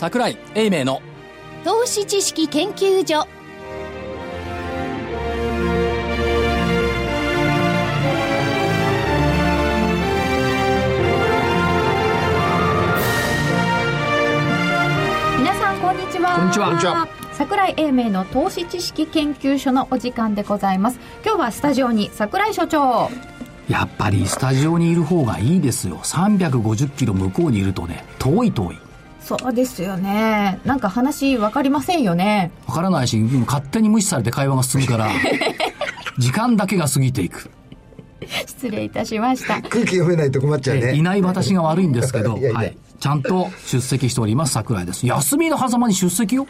[0.00, 1.02] 桜井英明の。
[1.62, 3.28] 投資知識研究所。
[15.38, 16.34] 皆さんこんにちは。
[16.34, 16.66] こんにちは。
[16.68, 17.08] こんにちは。
[17.34, 21.00] 桜井英明の投資知識研究所のお時間でございます。
[21.22, 23.10] 今日はスタジオに桜井所長。
[23.68, 25.98] やっぱりスタジオにいる方がいいですよ。
[25.98, 28.78] 350キロ向こうにいるとね遠い遠い
[29.38, 30.58] そうですよね。
[30.64, 32.50] なんか話分かりませんよね。
[32.66, 35.08] わからないし勝手に無視されて会話が進むから
[36.18, 37.48] 時間だけが過ぎていく。
[38.46, 39.62] 失礼いたしました。
[39.62, 40.94] 空気読めないと困っちゃうね。
[40.94, 42.58] いない私が悪いんですけどいやいや。
[42.58, 45.06] はい、ちゃんと出席しております桜井です。
[45.06, 46.48] 休みの狭間に出席よ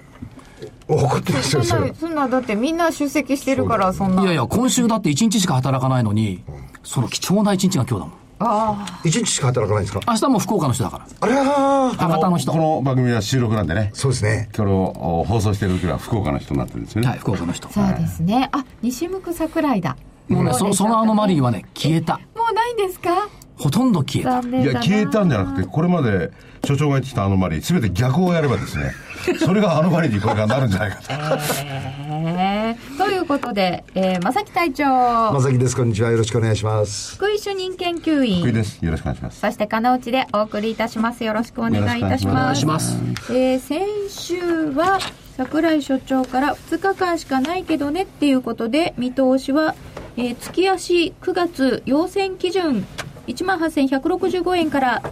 [0.88, 1.94] 怒ってますよ、そんな。
[1.94, 4.22] そんなだってみんな出席してるからそんな。
[4.22, 6.42] いやいや今週だって1日しか働かないのに
[6.82, 10.00] その貴重な1日が今日だもんあ一日しか働かないんですか？
[10.08, 11.06] 明日も福岡の人だから。
[11.20, 11.94] あらー。
[11.94, 12.52] 博多の人。
[12.52, 14.48] この番組は収録なんでねそうですね。
[14.56, 17.68] 今日の放送してる時は福岡の人になってるんですよね、はい福岡の人。
[17.68, 18.48] あそうですね。
[18.52, 19.96] あ西向く桜井だ
[20.28, 22.14] もうねどでしょかそそのアノマリーはね消えた。
[22.14, 23.28] もうないんですか？
[23.58, 24.48] ほとんど消えた。
[24.48, 26.32] いや消えたんじゃなくてこれまで
[26.64, 28.92] 所長が言ってきたアノマリー全て逆をやればですね
[29.38, 35.76] それがアノマリーにこれからなるんじゃないかとへーということで、えー、正木隊長まさきです。
[35.76, 36.10] こんにちは。
[36.10, 37.16] よろしくお願いします。
[37.16, 41.24] 福井主任研究員福井ですよろしくお願いしますそして金内でお送りいたします。
[41.24, 42.20] よろしくお願いいたします。
[42.20, 42.96] しくお願いします
[43.30, 44.98] えー先週は
[45.36, 49.74] 桜井所長から2日間しかないけどねっていうことで見通しは、
[50.16, 52.86] えー月足9月要線基準
[53.26, 55.02] 18,165円から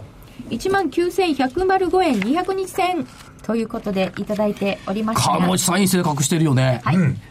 [0.49, 3.07] 19,105円200日線
[3.49, 5.31] ということでいただいておりました。
[5.31, 6.83] 鴨内さんいい性格してるよね、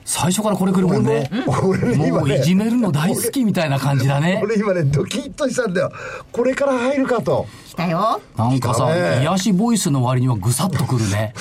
[0.05, 1.31] 最初からこれ来るもんね。
[1.63, 2.11] 俺ね、今ね。
[2.11, 4.41] もうい、じめるの大好きみたいな感じだね。
[4.43, 5.93] 俺今ね、ドキッとしたんだよ。
[6.33, 7.47] これから入るかと。
[7.69, 8.21] 来たよ。
[8.37, 9.21] なんかさ、ね。
[9.23, 11.35] 癒しボイスの割にはぐさっとくるね。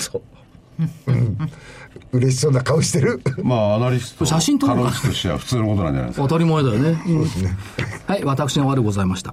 [2.13, 3.19] 嬉しそうな顔してる。
[3.41, 4.91] まあアナリスト写真撮ろうか。
[4.91, 6.27] カロリストとしては普通のことなんじゃないですか。
[6.27, 7.01] 当たり前だよね、
[8.05, 9.31] はい私が悪うございました。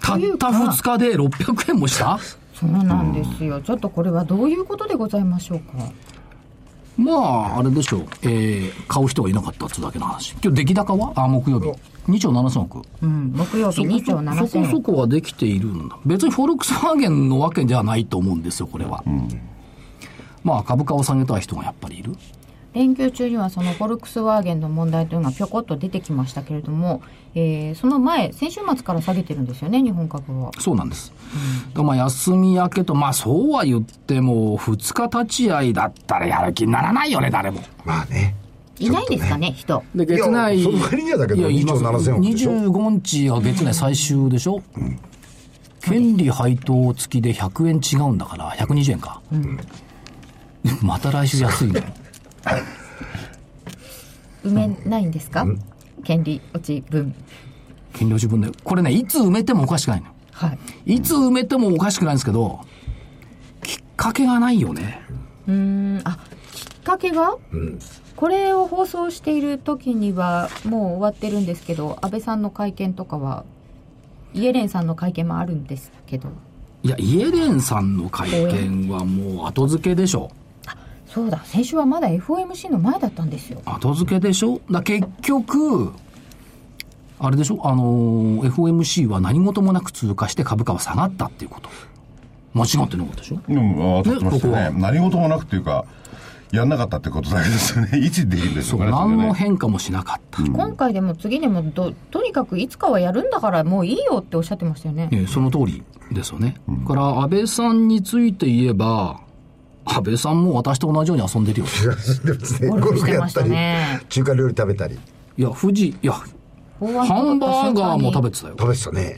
[0.00, 2.18] たった2日で600円もした？
[2.60, 3.60] そうなんですよ。
[3.60, 5.92] ちょっとこれはどういうことでございましょうか？
[6.96, 10.32] まああれでしょう、えー、買う人がいなかったっつうだけの話。
[10.42, 11.12] 今日出来高は？
[11.14, 11.68] あ木曜日。
[12.10, 12.82] 2兆7000億。
[13.02, 14.82] うん、木曜日2兆7000そこそ円。
[14.82, 15.96] こはできているんだ。
[16.06, 19.04] 別にフォルクスワーゲンのわけじゃないと思うんですよこれは、
[20.42, 22.16] まあ株価を下げたい人がやっぱりいる
[22.78, 27.02] 連休中にはそのフォルクスワーゲンの問題というのがぴょこっと出てきましたけれども、
[27.34, 30.52] えーその前、先週末から下げてるんですよね、日本株は。
[30.60, 31.12] そうなんです。
[31.70, 37.62] だからまあ休み明けと、まあそうは言っても、2日立ち会いだったらやる気にならないよね、誰も。
[37.84, 38.36] まあね。
[38.78, 39.82] いないんですかね、人。
[39.96, 40.60] で、月内。
[40.60, 44.62] いやその割にはだけどいや2兆7000億でしょ25日は月内最終でしょ、
[45.80, 49.20] 権利配当付きで100円違うんだから、120円か。
[50.82, 51.80] また来週安いの。
[54.44, 55.46] 埋めないんですか？
[56.04, 57.14] 権利落ち分。
[57.92, 58.50] 権利自分で。
[58.64, 60.06] これね、いつ埋めてもおかしくないの。
[60.32, 60.94] はい。
[60.94, 62.60] いつ埋めてもおかしくないんですけど、
[63.62, 65.00] きっかけがないよね。
[65.46, 66.18] うーん、あ、
[66.52, 67.36] きっかけが、
[68.14, 73.44] これを放送している時にはもう終わってるんですけど、安倍さんの会見とかは、
[74.34, 76.28] イエレンさんの会見もあるんですけど、
[76.84, 80.30] いや、イエレンさんの会見はもう後付けでしょ。
[81.18, 83.60] そうだ、先週はまだ FOMC の前だったんですよ。
[83.64, 84.60] 後付けでしょ？
[84.70, 85.92] だ結局、
[87.18, 87.60] あれでしょ？
[87.64, 91.68] あのー、FOMC は何事もなく通過して株価は下がったっていうこと。
[92.54, 93.40] 間違ってなかったでしょ？
[93.48, 95.84] うん当たってますよねねここ何事もなくっていうか
[96.50, 100.42] やんなかったってことだけです よねいつできるんでしそうう、ょかね何の変化もしなかった。
[100.42, 105.08] 今回でも次でもどとにかくいつかはやるんだからもういいよっておっしゃってましたよね。
[105.10, 106.54] ええその通りですよね。
[106.68, 109.20] だから、安倍さんについて言えば、
[109.88, 111.66] 安倍さんも私と同じように遊んでるよ。
[112.58, 114.98] でもねゴルフしてましたね中華料理食べたり。
[115.36, 116.24] いや、富士、いや、ハ
[117.22, 118.56] ンバーガーも食べてたよ。
[118.58, 119.16] 食べてたね。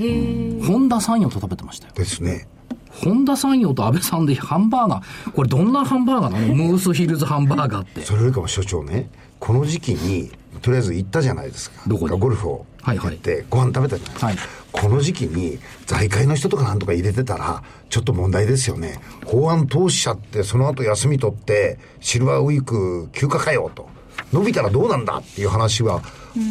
[0.66, 1.94] 本田三陽と食べてましたよ。
[1.94, 2.46] ですね。
[2.90, 6.54] 本田三陽と安倍さんでハンバーガー、これどんなハンバーガーなの？
[6.54, 8.02] ムースヒルズハンバーガーって。
[8.02, 9.08] それよりかも所長ね、
[9.38, 10.30] この時期に、
[10.60, 11.82] とりあえず行ったじゃないですか。
[11.86, 14.26] どこにゴルフをはいはいやって、ご飯食べたじゃないですか。
[14.26, 14.36] はい
[14.72, 19.00] この時期に財界の人とかなんとか入れてたら、ちょっと問題ですよね。
[19.26, 23.88] 法案投資者ってその後休み取って、シルバーウィーク休暇かよと。
[24.32, 26.02] 伸びたらどうなんだっていう話は、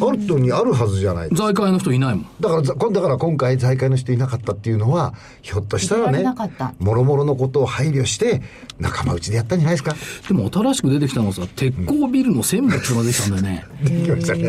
[0.06, 2.26] あるとにあるはずじゃない財界の人いないもん。
[2.38, 8.42] だからだから今回財界の人いなかったっていうのは、ひょっとしたらねられなかった、もろもろのことを配慮して、
[8.78, 9.94] 仲間内でやったんじゃないですか。
[10.28, 13.64] でも新しく出てきたのはさ、鉄鋼ビルの専務ってのが出てきたんだよね。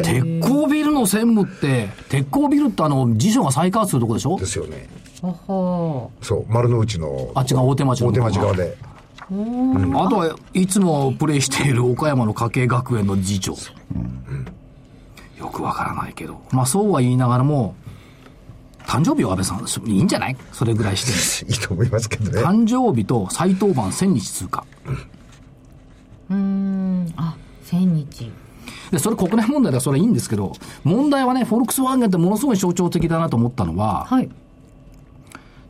[0.03, 4.37] 鉄鋼ビルの専務って、鉄鋼ビルってあの、辞書が再開発するとこでしょ？
[4.37, 4.89] ですよね。
[5.21, 7.31] そう、丸の内の。
[7.35, 8.75] あっちが大手町の大手町側で。
[9.33, 13.55] あとはいつもプレイしている岡山の家計学園の次長。
[15.37, 16.41] よくわからないけど。
[16.51, 17.75] まあそうは言いながらも、
[18.85, 20.35] 誕生日は安倍さん、いいんじゃない？
[20.51, 21.47] それぐらいして。
[21.51, 22.41] いいと思いますけどね。
[22.43, 24.65] 誕生日と再当番1000日通過。
[26.29, 28.29] うーんあ千日
[28.91, 30.51] で、それ国内問題だそれいいんですけど、
[30.83, 34.29] 問題はね、フォルクスワーゲンってものすごい象徴的だなと思ったのは、はい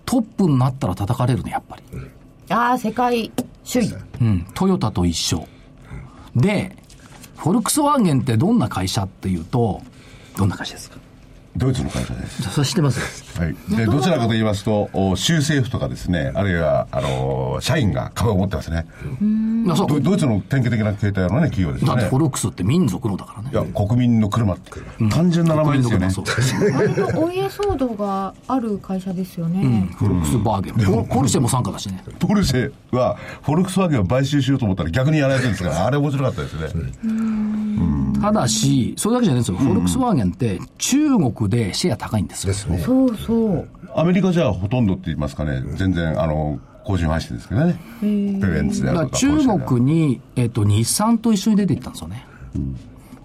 [0.03, 1.83] トップになったら叩かれるね、やっぱり。
[2.49, 3.31] ああ世界
[3.63, 3.93] 首位。
[4.21, 5.47] うん、トヨタと一緒。
[6.35, 6.75] で、
[7.37, 9.81] フォルクスワーゲンってどんな会社っていうと、
[10.37, 10.97] どんな会社ですか？
[11.57, 12.41] ドイツの会社です。
[12.49, 13.39] それ知ってます？
[13.39, 13.55] はい。
[13.75, 18.85] で、どちらかと言いますと、お州政府とかですね、あるいは、あのー社員が株を持ってますね。
[19.77, 22.19] ドドイツの典型的な形態のね、企業ですよねだってフォ。
[22.19, 23.55] ルクスって民族のだからねい。
[23.55, 24.71] や、国民の車って、
[25.11, 26.09] 単純な名前ですよね。
[26.09, 26.25] そう
[26.73, 30.73] 割とお家騒動がある会社ですよね、フォルクスワーゲン。
[30.85, 32.03] ポポルシェも参加だしね。
[32.19, 36.91] ポルシェは、フォルクスワーゲンを買収しようと思ったら逆にやられてるんですから、あれ面白かったですね。
[38.21, 39.57] ただし、それだけじゃないんですよ。
[39.57, 42.53] フォルクスワーゲンって中国でシェア高いんですよ。
[42.53, 42.77] ですね。
[42.79, 47.79] そうそうアメリカじゃほとんどって言いますかね、全然、あの、個人配信ですけどね。
[48.01, 49.11] ペベンツであだからる
[49.43, 49.59] とか。
[49.59, 52.25] 中国に、えっと、日産と一緒に出て行ったんですよね。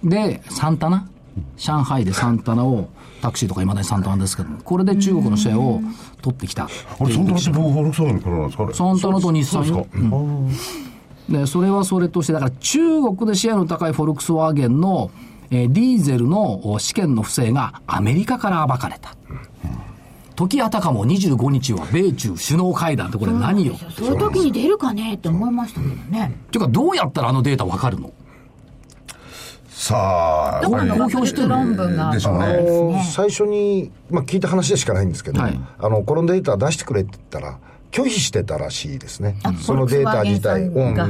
[0.05, 1.09] で、サンタナ？
[1.57, 2.89] 上海でサンタナを、
[3.21, 5.81] タクシーとかいまだにサンタナですけども、これで中国のシェアを
[6.23, 6.69] 取ってきたあ
[7.01, 8.75] れ、いうそんなって僕、フォルクスワーゲンの車なんですかあれ？
[8.75, 10.17] サンタナと日産よそうですか。
[10.17, 10.51] うん
[11.29, 15.11] で、それはそれとして、だから中国でシェアの高いフォルクスワーゲンの、
[15.51, 19.15] えーディーゼルのお試験の不正がアメリカから暴かれた。
[20.35, 23.75] 時あたかも25日は米中首脳会談ってこれ何よ？
[23.97, 28.13] その時に出るかねって思いましたけどねていうかどうやったらあのデータわかるの？
[29.71, 33.03] さあ、やっぱり公表してる論文がでしょうね。
[33.11, 37.59] 最初に、まあ、聞いた話でしかないんですけど、はいあのこのデータ出してくれって言ったら
[37.91, 39.39] 拒否してたらしいですね。
[39.43, 41.01] あそのデータ自体を、うん。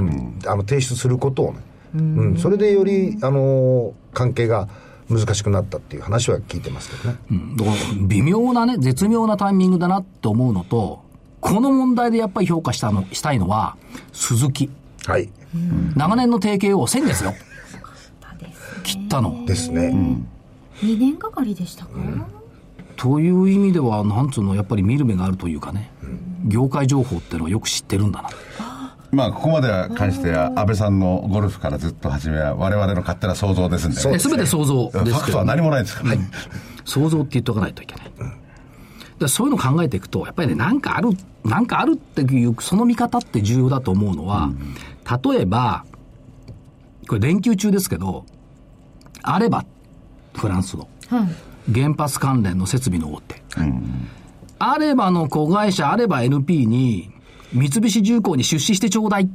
[0.46, 1.60] あの提出することをね、
[1.94, 2.36] うん。
[2.36, 4.68] それでよりあの関係が
[5.08, 7.18] 難しくなったっていう話は聞いてますけどね、
[7.56, 7.76] だから
[8.06, 11.02] 微妙なね、絶妙なタイミングだなって思うのと、
[11.40, 13.76] この問題でやっぱり評価したの、したいのは、
[14.12, 14.70] 鈴木。
[15.06, 15.30] はい。
[15.94, 17.32] 長年の提携を先月よ。
[18.82, 19.44] 切ったの。
[19.46, 19.94] ですね、
[20.82, 21.92] 2年がかりでしたか、
[22.96, 25.90] という意味では、なんつうの、やっぱり見る目があるというかね、
[26.44, 28.30] 業界情報っていうのはよく知ってるんだな。
[29.12, 34.02] まあ、ここまでは関しては、安倍さんのゴルフからずっと始めは、我々の勝手な想像ですんで、ね。
[34.02, 36.30] そうですべて想像フですけどァクトは、何もないですからね。
[36.84, 38.12] 想像って言っとかないといけない。
[39.18, 41.10] でそういうのを考えていくと、やっぱりね、なんかある、
[41.44, 44.50] なんかあるっていう、その見方って重要だと思うのは、
[45.24, 45.84] 例えば、
[47.08, 48.26] これ連休中ですけど、
[49.22, 49.64] あれば、
[50.34, 51.28] フランスのはい
[51.72, 53.42] 原発関連の設備の大手。
[54.58, 57.10] あればの子会社、あれば NP に、
[57.52, 59.26] 三菱重工に出資してちょうだいっ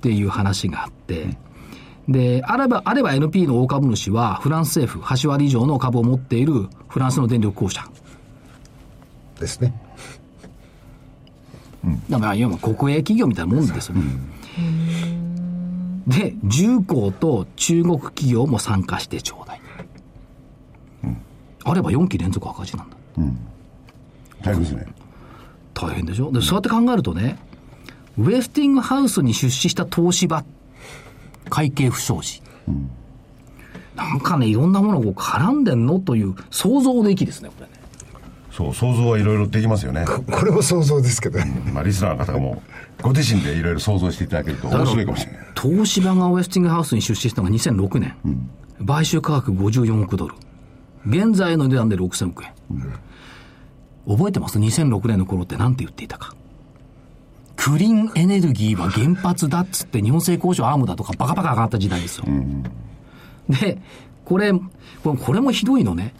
[0.00, 1.36] ていう話があって、
[2.08, 7.84] で、あれば、あれば NP の大株主は、フランス政府、8割以上の株を持っているフランスの電力公社。
[9.38, 9.72] ですね
[12.10, 14.02] だから、いわば国営企業みたいなもんですよね。
[16.06, 19.57] で、重工と中国企業も参加してちょうだい。
[21.70, 22.96] あれば4期連続赤字なんだ。
[24.42, 24.86] 大変ですね。
[25.74, 26.32] 大変でしょ？
[26.32, 27.38] で、そうやって考えるとね、
[28.16, 30.44] ウェスティングハウスに出資した東芝、
[31.50, 32.42] 会計不祥事。
[33.94, 37.72] なんかね、いろんなものがこう絡んでんのという想像できですね、これね。
[38.52, 40.04] そう、想像はいろいろできますよね。
[40.06, 42.62] これも想像ですけどねまあ、リスナーの方がも
[43.00, 45.46] う、ご自身でいろいろ想像していただけると面白いかもしれない。
[45.60, 48.16] 東芝がウェスティングハウスに出資したのが2006年。
[48.86, 50.34] 買収価格54億ドル。
[51.06, 52.52] 現在の値段で6000億円。
[54.06, 56.34] 覚えてます ?2006 年の頃って何て言っていたか。
[57.56, 62.24] クリーンエネルギーは原発だっつって日本製鋼所アームだとかバカバカ上がった時代ですよ。
[63.48, 63.78] で、
[64.24, 64.60] これ、こ
[65.12, 66.14] れこれもひどいのね。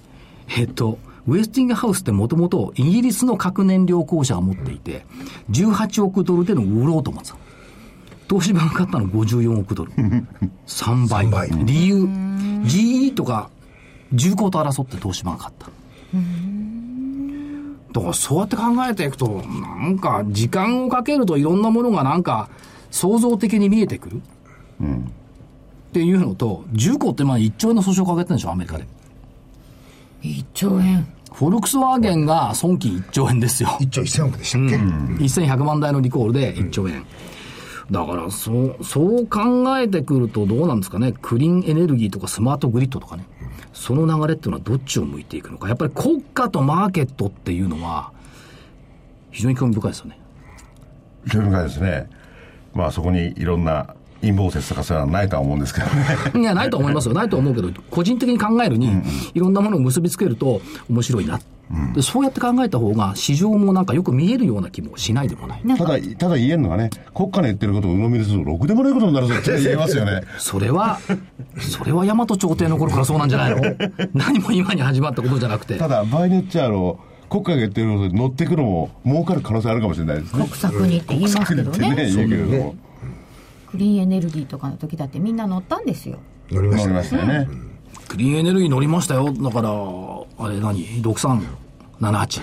[0.56, 5.06] えっと、ウェスティングハウスってもともとイギリスの核燃料公社が持っていて、
[5.50, 7.40] 18億ドルでの売ろうと思ってたの。
[8.28, 9.92] 東芝が買ったの54億ドル。
[10.66, 11.26] 3倍。
[11.26, 12.04] 3倍理由、
[12.64, 13.50] GE とか
[14.12, 15.66] 重工と争って東芝が買った。
[17.92, 22.48] だからそうやって考えていくと、なんか時間をかけるといろんなものがなんか
[22.90, 24.16] 創造的に見えてくる。
[24.18, 24.20] っ
[25.92, 28.86] ていうのと、重工ってまあ1兆円の訴訟をかけてるんでしょ、アメリカで。
[30.22, 33.70] 1兆円フォルクスワーゲンが損金1兆円ですよ。
[33.80, 34.76] 1兆1000億でしたっけ、
[35.24, 37.04] 1100万台のリコールで1兆円。
[37.90, 41.14] だから、そう、そう考えてくるとどうなんですかね。
[41.22, 43.24] クリーンエネルギーとかスマートグリッドとかね。
[43.72, 45.68] その流れっていうのはどっちを向いていくのか。
[45.68, 48.12] やっぱり国家とマーケットっていうのは、
[49.30, 50.20] 非常に興味深いですよね。
[51.30, 52.10] 興味深いですね。
[52.74, 55.92] まあそこにいろんな陰謀説とかそういうのはないとは思うんですけどね。
[56.34, 57.14] いや、ないと思いますよ。
[57.14, 58.90] ないと思うけど、個人的に考えるに、
[59.34, 61.40] いろんなものを結びつけると面白いな。
[61.94, 65.62] でそうやって考えた方が、市場もなんかよく見えるような気もしないでもない。
[65.76, 70.22] ただ、ただ言えるのがね、国家の言ってることを鵜呑みにすると、ろくでもないことになるぞって言えますよね。
[70.38, 70.98] それは、
[71.58, 73.62] それは大和朝廷の頃からそうなんじゃないの
[74.14, 75.76] 何も今に始まったことじゃなくて。
[75.76, 76.98] ただ、場合によっちゃ、あの、
[77.28, 80.44] 国家が言ってることに乗ってくのも儲かる可能性あるかもしれないですね。
[80.44, 82.74] 国策にって言いますけどね国策にってね、言うけれども。
[83.70, 86.18] クリーンエネルギーとかの時だってみんな乗ったんですよ
[86.50, 87.48] 乗りましたね乗りましたよね。
[88.08, 89.30] クリーンエネルギー乗りましたよ。
[89.30, 89.70] だから、
[90.38, 92.42] あれ何 ?6378。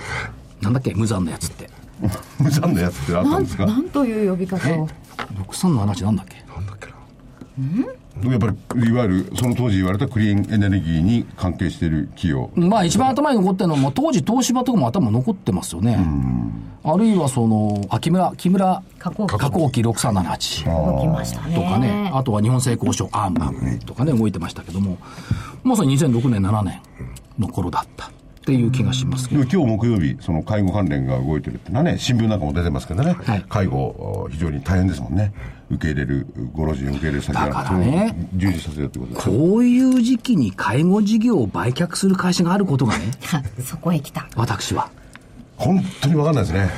[0.62, 0.94] なんだっけ？
[0.94, 1.70] 無残なやつって。
[2.40, 3.66] 無残なやつってあったなんんですか？
[3.66, 4.88] なんという呼び方を
[5.50, 6.36] ？6378なんだっけ？
[6.54, 6.96] なんだっけな？
[8.32, 12.50] やっぱり、いわゆる、その当時言われたクリーンエネルギーに関係している企業。
[12.56, 16.00] まあ一番頭に残ってるのは、当時東芝とかも頭残ってますよね。
[16.86, 19.38] あるいはその、あ、木村、木村加工機。
[19.38, 20.66] 加工機6378。
[20.66, 21.56] 動きましたね。
[21.56, 24.98] とかね、あとは日本製鋼所アームとかね、動いてましたけども、
[25.66, 26.80] まさに2006年、7年
[27.40, 28.10] の頃だったっ
[28.46, 35.34] ていう気がしますけど、でも今日木曜日、その介護関連が動いてるってのはね、新聞なんかも出てますけどね、はい介護、非常に大変ですもんね。
[35.72, 43.06] 受け入れる、ご老人を受け入れる先だからねそれを従事させるってことですよこういう時期に介護事業を売却する会社があることがね、
[43.66, 44.90] そこへ来た私は。
[45.58, 46.70] 本当に分かんないですね。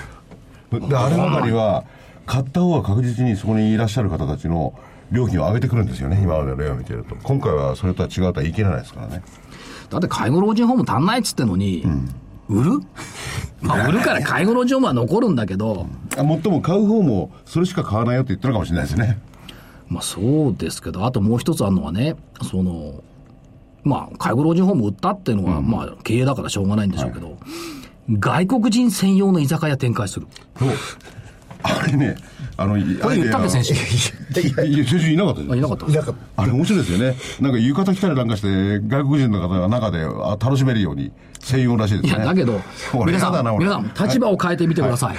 [0.71, 1.83] で、あればかりは、
[2.25, 4.73] 買った方は確実にそこにいらっしゃる方たちの
[5.11, 7.15] 料金を上げてくるんですよね、今までの例を見てると。
[7.23, 9.21] 今回はそれとは違うとは言い切れないですからね。
[9.89, 11.85] だって介護老人ホーム足んないっつってのに、
[12.49, 12.79] 売る？
[13.61, 19.19] まあ売るから介護老人ホームは残るんだけど、あもっとも買う方もそれしか買わないよって言ってるかもしれないですね。
[19.87, 23.03] まあそうですけど、あともう一つあるのはね、その、
[23.83, 27.37] まあ介護老人ホーム売ったっていうのは、まあ経営だからしょうがないんでしょうけど、
[28.09, 30.27] 外国人専用の居酒屋展開する。
[31.63, 32.15] あれね、
[32.57, 33.73] あの、これ言ったっけ先週。
[33.73, 33.77] い
[34.77, 37.15] や、先週いなかったですあ、いなかったいなかっあれ面白いですよね。
[37.39, 42.17] なんか浴衣着たりなんかして、外国人の方が中であ楽しめるように専用らしいですね。
[42.17, 42.59] いや、だけど、
[42.93, 45.15] 俺皆さん、皆さん、立場を変えてみてください。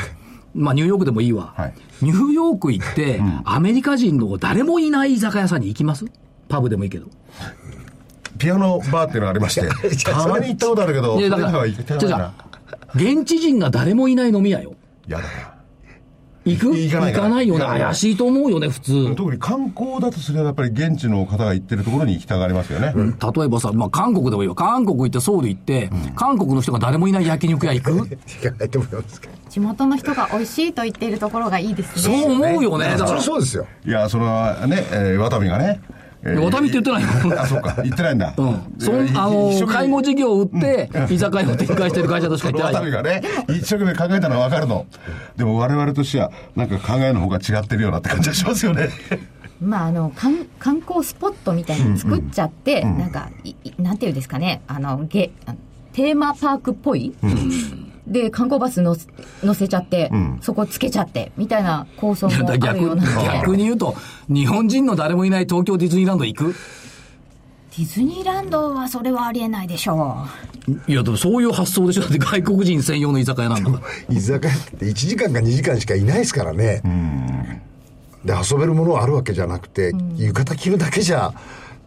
[0.54, 1.54] まあ、ニューヨークでもいいわ。
[1.56, 6.06] はいニューヨーク行って、アメリカ人の誰もいない居酒屋さんに行きます？
[6.48, 7.06] パブでもいいけど。
[8.38, 9.68] ピアノバーっていうのがありまして、
[10.04, 12.44] たまに行ったことあるけど、いや、だから、それでは行ってないなじゃあ。
[12.94, 14.74] 現地人が誰もいない飲み屋よ。
[15.08, 15.57] やだな。
[16.50, 16.76] 行く？
[16.76, 17.64] 行かない行かないよね。
[17.64, 19.14] 怪しいと思うよね、普通。
[19.14, 22.92] 特に観光だとすればやっぱり現地の方が行ってるところに行きたがりますよね。
[22.94, 24.54] 例えばさ、まあ、韓国でもいいわ。
[24.54, 28.08] 韓国行ってソウル行って、韓国の人が誰もいない焼肉屋行く？
[28.08, 28.14] た。
[28.14, 28.18] い
[28.50, 29.32] かないと思いますけど。
[29.48, 32.96] 地元の人が美味しいと言っているところがいいですそうね思うよね。
[32.98, 33.66] だから、そうですよ。
[33.86, 35.80] いや、それはね、えー、ワタミがね。
[36.24, 37.76] えーワタミって言ってないよ あ、そうか。
[37.82, 38.34] 言ってないんだ。
[38.36, 38.60] うん。
[38.78, 42.78] そん、あの、介護事業を売って、居酒屋を展開してる会社としか言ってないよ。
[42.78, 44.86] ワタミがね、一生懸命考えたのは分かるの。
[45.36, 48.88] でも我々としては、なんか考えの方が違ってるようなって感じがしますよね。
[49.60, 55.30] まああの観観光スポットみたいに作っちゃって、なんかいいなんていうんですかねあのゲ
[55.92, 57.12] テーマパークっぽい、
[58.08, 58.94] で観光バス乗
[59.54, 60.10] せちゃって、
[60.40, 63.94] そこつけちゃってみたいな構想もあるような 逆に言うと、
[64.28, 66.54] 日本人の誰もいない東京ディズニーランド行く？
[67.76, 70.26] ディズニーランドはそれはありえないでしょ
[70.88, 72.00] いや、でもそういう発想でしょ。
[72.02, 73.82] だって外国人専用の居酒屋なんだから。
[74.16, 76.82] 居酒屋って1時間か2時間しかいないですからね。
[78.24, 81.32] で、遊べるものはあるわけじゃなくて、浴衣着るだけじゃ、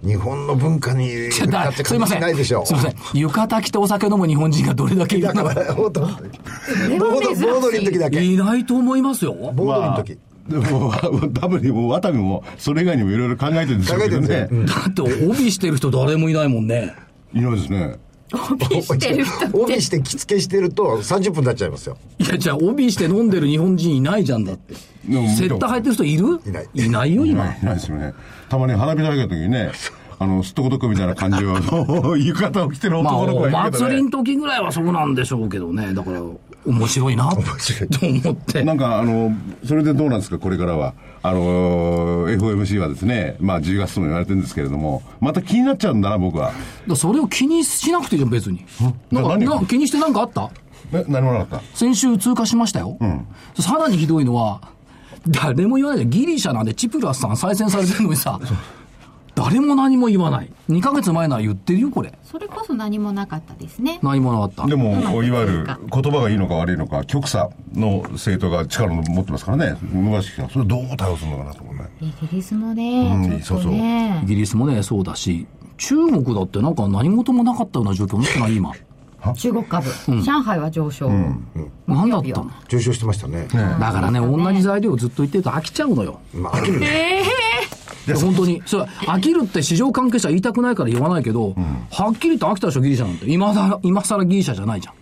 [0.04, 2.20] 日本の文化にちょだってすいません。
[2.20, 2.66] 感じないでしょ。
[2.66, 2.96] すいません。
[3.14, 5.54] 浴衣着てお酒飲む日本人がどれだけいるのか。
[5.54, 8.24] だ ボード、ボードリーの時だけ。
[8.24, 9.34] いないと思いますよ。
[9.34, 10.18] ボードリーの時。
[10.50, 10.92] でも、
[11.40, 14.66] 多分にも、ワタミも、それ以外にもいろいろ考えてるんでしょうけど考えてるんね。
[14.66, 16.96] だって帯してる人誰もいないもんね。
[17.34, 17.96] いないですね。
[18.34, 21.98] 帯してる人って帯して着付けしてると30分経っちゃいますよ。
[22.20, 24.76] いや、じゃあ帯して飲んでる日本人いないじゃんだって。
[24.76, 24.82] セ
[25.46, 26.42] ッター履いてる人いる？
[26.46, 27.60] いないいないよ、今いない。
[27.62, 28.14] いないですよね。
[28.50, 29.72] たまに花火大会の時にね、
[30.20, 31.58] あの、すっとこどっこみたいな感じを、
[32.18, 35.94] 浴衣を着てるまあ、お男の子がいるけどね祭りの時ぐらいはそうなんでしょうけどね。
[35.94, 36.22] だから、
[36.64, 38.64] 面白いな、と思って。
[38.64, 39.32] なんか、あの、
[39.66, 40.94] それでどうなんですか、これからは。
[41.24, 46.52] あの、FOMC はですね、まあ10月とも言われてるんですけれども、また気になっちゃうんだな、僕は。
[46.96, 48.66] それを気にしなくていいじゃん、別に。
[49.12, 50.50] なんか、気にしてなんかあった？
[50.94, 52.98] え、何もなかっ先週通過しましたよ。
[53.60, 54.62] さらにひどいのは、
[55.28, 58.40] 誰も言わないで、ギリシャなんでチプラスさん再選されてるのにさ、
[59.36, 60.52] 誰も何も言わない。
[60.70, 62.14] 2ヶ月前なら言ってるよ、これ。
[62.24, 64.68] それこそ何もなかったですね何もなかったた。
[64.68, 64.76] で。
[64.76, 71.90] も、いわゆるか言葉がいいのか悪いのか、極左の政党が力を持ってますからね、昔来たそれどう対応するのかなと思うね。
[72.02, 75.48] イギリスもね、うんちょっとねイギリスもね、そうだし、
[75.78, 78.74] 中国だってなんか何事もなかったような状況になってない、今。
[79.36, 79.88] 中国株、
[80.24, 83.48] 上海は上昇、なんだったの上昇してましたね。
[83.80, 86.20] だからね、同じ材料をずっと言ってると飽きちゃうのよ。
[86.34, 87.22] まあ、飽きるね。
[88.08, 88.64] いや本当に。
[88.66, 91.56] それ飽きるって市場関係者言いたくないから言わないけど、
[91.92, 93.30] はっきりと飽きたでしょ、ギリシャなんて。
[93.30, 94.94] 今さら、今更ギリシャじゃないじゃん。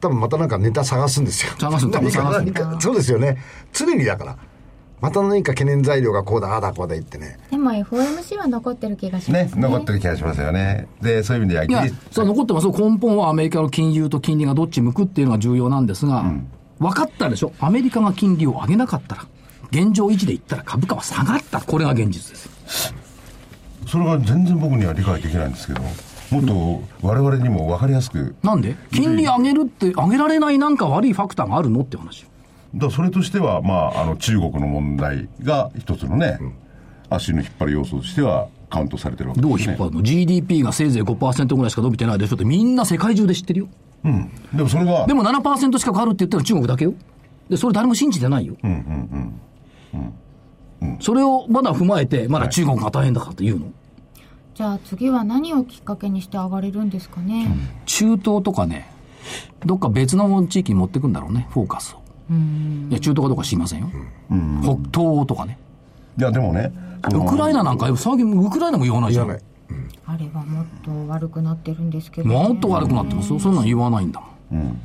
[0.00, 1.52] 多分またなんかネタ探すんですよ。
[1.58, 3.38] 探す多分何か探す そうですよね。
[3.72, 4.36] 常にだから。
[5.02, 7.38] また何か懸念材料がこうだ、ああだ、こうだ言ってね。
[7.50, 12.70] でも FOMC は残ってる気がしますねね残ってる気がしますよねでそういう意味ではいやそれは残ってますよ。
[12.72, 16.24] 根本はアメリカの金融と金利がどっち向くっていうのが重要なんですが、
[16.78, 19.26] 分かったでしょアメリカが金利を上げなかったら、
[19.72, 21.60] 現状維持で言ったら株価は下がった。
[21.60, 22.94] これが現実です。
[23.88, 26.44] それが全然僕には理解できないんですけどもっ
[27.02, 28.76] と我々にも分かりやすくなんで？
[28.92, 31.80] 金利上げるって、上げられないなんか悪いファクターがあるの？
[31.80, 32.28] って話よ。
[32.74, 36.38] だそれとしては、まあ、あの中国の問題が一つのね、
[37.10, 43.68] 足の引っ張る要素としてはカウントされてるわけどですねう引っ張るの、?GDP がせいぜい5%ぐらいしか伸びてないでしょってみんな世界中で知ってるよ。
[44.52, 46.94] でもそれがでも7%近くあるって言ったら中国だけよ。
[47.48, 48.56] で、それ誰も信じてないよ。
[51.00, 53.72] それをまだ踏まえて、まだ中国が大変だからって言うの、
[54.54, 57.48] じゃあ次は何をきっかけにして上がれるんですかね、
[57.86, 58.90] 中東とかね、
[59.64, 62.01] どっか別の地域に持ってくんだろうね、フォーカスを。
[62.90, 63.90] いや、中東かどうか知りませんよ。
[64.62, 65.58] 北東欧とかね。
[66.18, 66.70] いやでもね
[67.14, 69.30] ウクライナなんか、最近ウクライナも言わないじゃん。
[69.30, 73.38] あれはもっと悪くなってるんですけど、もっと悪くなってますよ。
[73.38, 74.20] そんなん言わないんだ
[74.50, 74.80] もん。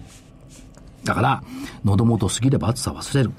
[1.04, 1.44] だから、
[1.86, 3.32] 喉元過ぎれば暑さ忘れる、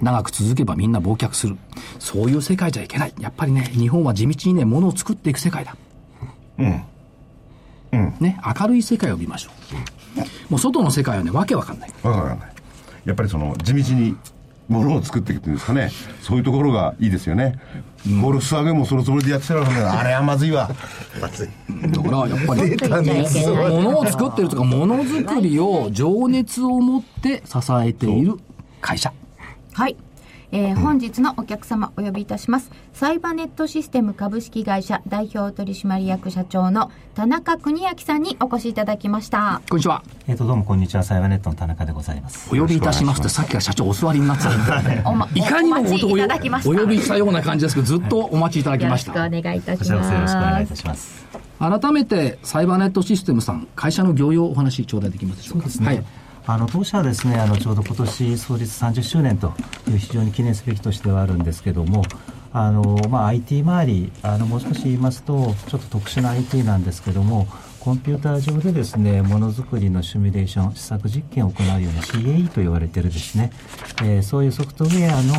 [0.00, 1.56] 長く続けばみんな忘却する。
[1.98, 3.14] そういう世界じゃいけない。
[3.20, 5.76] やっぱりね、日本は地道にね、物を作っていく世界だ。
[6.58, 9.50] ね、明るい世界を見ましょ
[10.18, 10.50] う。
[10.50, 11.90] もう外の世界はね、わけわかんない。
[12.02, 12.53] わかんない
[13.04, 14.16] やっぱりその地道に
[14.68, 15.90] ものを作っていくっていうんですかね。
[16.22, 17.58] そういうところがいいですよね、
[18.22, 20.70] ゴルフスワゲもそのつもりでやってたらあれはまずいわ。
[21.20, 23.26] だから、やっぱり、出たね
[23.68, 28.36] 物を作ってるとか、物作りを情熱を持って支えている
[28.80, 29.12] 会社。
[29.72, 29.96] はい。
[30.56, 32.70] えー本日のお客様お呼びいたします。
[32.92, 39.62] サイバネットシステム株式会社代表取締役社長の田中邦明さんにお越しいただきました。
[39.68, 40.04] こんにちは。
[40.28, 42.48] えっ、と、どうもこんにちは、サイバーネットの田中でございます。
[42.54, 45.02] お呼びいたしますって、さっきから社長お座りになってたんで
[45.34, 49.10] いかにもお待ちいただきましたお呼びしたような感じですけど、ずっとお待ちいただきよろました。
[49.10, 50.68] しくお願いいたしこちらこそよろしくお願いいます。
[50.68, 51.24] たします。
[51.58, 55.66] 改めて、サイバーネットシステムさん、会社の業用をお話頂戴できますでしょうか？
[55.66, 55.86] ですね。
[55.86, 56.04] はい。
[56.46, 59.54] あの当社はですねあのちょうど今年創立30周年と
[59.88, 62.02] いう非常に記念すべき年ではあるんですけども
[62.52, 67.48] あの、まあ、IT 周りあのもう少し言いますとちょっと特殊な IT なんですけども
[67.80, 73.50] コンピューター上でですねものづくりのシミュレーション試作実験を行うような CAE と言われてるですね、
[74.02, 75.34] えーそういうソフトウェアの、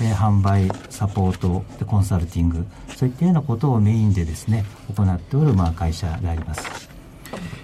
[0.00, 2.64] えー販売サポートでコンサルティング
[2.96, 6.88] そういったようなことをメインでですね行っておる、まあ、会社であります。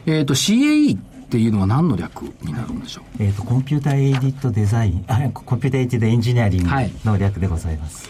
[0.07, 3.23] えっ、と、CAE っていうのは何の略になるんでしょう？
[3.23, 6.93] えー、と Computer Aided Design あ Computer Aided Engineering はい。
[7.05, 8.09] の略でございます、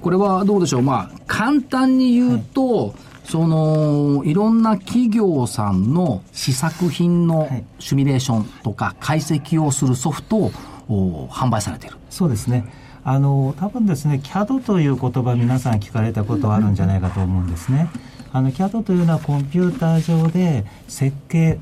[0.00, 2.94] これはどうでしょう、まあ、簡単に言うと、
[3.24, 7.64] その、いろんな企業さんの試作品のはい。
[7.78, 10.52] シミュレーションとか解析をするソフトを
[10.88, 11.96] お販売されている。
[12.10, 12.64] そうですね。
[13.04, 17.88] あの多分ですね CAD という言葉皆さん聞かれたことあるんじゃないかと思うんですね。
[18.32, 21.58] あの CAD というのはコンピューター上で設計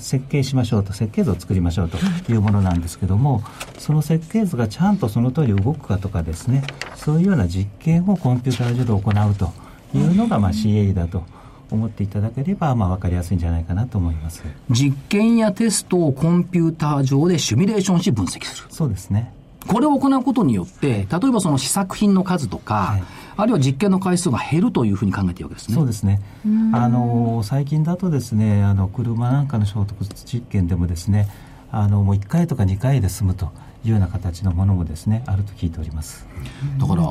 [0.00, 1.98] 設計しましょうと設計図を作りましょうと
[2.32, 2.36] い。
[2.36, 3.42] うものなんですけども
[3.78, 6.62] その設計図がちゃんとその通り動くかとかですね
[6.96, 9.52] そういうような実験をコンピューター上で行うと
[9.96, 11.24] いうのが、まあ、CA だと
[11.70, 14.42] 思っていただければ、まあ、分かりやすいんじゃないかなと思います。
[14.70, 18.68] 実験やテストをコンピューター上でシミュレーションし分析する。
[18.70, 19.32] そうですね。
[19.66, 23.02] これを行うことによって、例えばその試作品の数とか、はい
[23.40, 25.74] あるいは実験の回数が減るというふうに考えていいわけですね。
[25.74, 26.20] そうですね。
[26.72, 31.28] あの最近だとですね、あの車なんかの衝突実験でもですね、
[31.72, 33.50] あのもう1回とか2回で済むと
[33.84, 36.26] いうような形のものもですね、あると聞いております。
[36.78, 37.02] だから、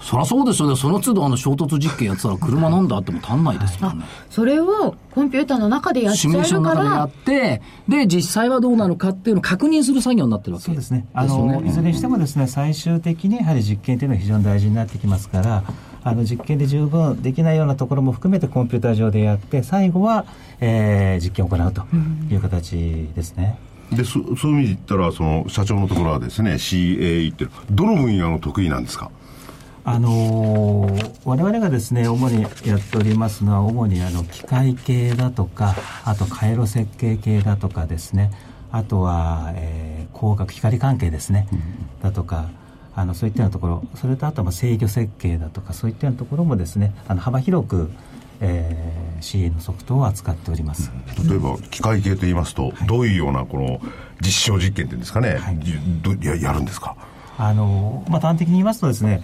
[0.00, 0.76] そりゃそうですよね。
[0.76, 4.04] その都度あの衝突実験やってたら車なんだあっても足んないですもんね。
[4.30, 11.06] それをコンピューターの中でやっちシミュレーショゃえるからンの中でやっ、て、で、実際はどうなのかっていうのを確認する作業になってるわけそうですね。
[11.12, 15.64] あですよの、いずれにしてもですね、最終的にやはり実験というのは非常に大事になってきますから、
[16.04, 20.24] あの実験で十分できないようなところも含めてコンピューター上でやって、最後は、
[20.60, 21.82] えー実験を行うと
[22.30, 23.58] いう形ですね。
[23.96, 29.10] でそそういう意味で言ったらその社長のところはですね CAE ってどの分野の得意なんですか？
[29.84, 35.74] あのー我々がですね主にやっておりますのは主にあの機械系だとか
[36.04, 38.30] あと回路設計系だとかですね。
[38.70, 41.48] あとは、えー光学光関係ですね、
[42.00, 42.48] だとか
[42.94, 43.84] あのそういったようなところ。
[43.96, 47.90] それとあとは制御設計だとかそういったようなところもですねあの幅広く、
[48.42, 50.90] えー CA のソフトを扱っております、
[51.28, 53.80] 例えば機械系と言いますと、どういうようなこの
[54.20, 56.96] 実証実験っていうんですかね、じどややるんですか？
[57.38, 59.22] あのまあ、端的に言いますとですね、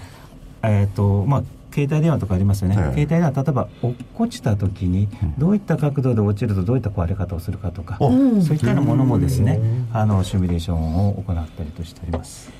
[0.62, 2.82] えーとまあ、携帯電話とかありますよね、ええ。
[2.84, 9.60] 携帯電話例えば落っこちた時にどういった角度で落ちるとどういった壊れ方をするかとか、そういったようなものもですね
[9.92, 12.52] あのシミュレーションを行ったりとしております。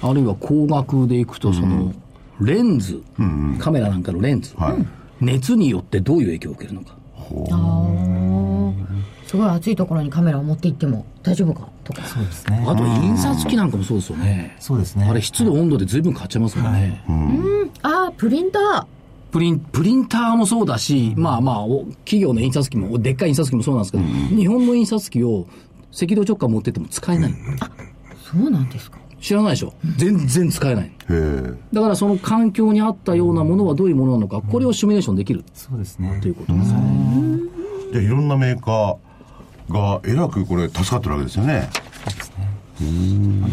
[0.00, 1.92] あるいは光学でいくと、その、
[2.40, 3.02] レンズ、
[3.58, 4.54] カメラなんかのレンズ、
[5.20, 6.96] 熱によってどういう影響を受けるのか。
[9.26, 12.04] すごい暑いところにカメラを持って行っても大丈夫かとか。
[12.04, 12.64] そうですね。
[12.68, 14.56] あと、印刷機なんかもそうですよね。
[14.60, 15.06] そうですね。
[15.08, 17.02] あれ、湿度、温度で随分変わっちゃいますもんね。
[17.82, 18.84] ああプリンター。
[19.32, 25.48] プリン、プリンターもそうだし、まあまあ、お企業の印刷機も、でっかい印刷機もそうなんですけど、日本の印刷機を
[25.92, 27.34] 赤道直下持ってっても使えない。
[28.22, 29.72] そうなんですか知らないでしょ。
[29.96, 30.92] 全然使えない。
[31.72, 35.44] だからその環境に合ったようなものはどういうものなのか、これをシミュレーションできる。
[35.54, 36.18] そうですね。
[36.20, 37.40] ということですね。
[37.92, 41.70] じゃあいろんなメーカーがえらくこれ助かってるわけですよね。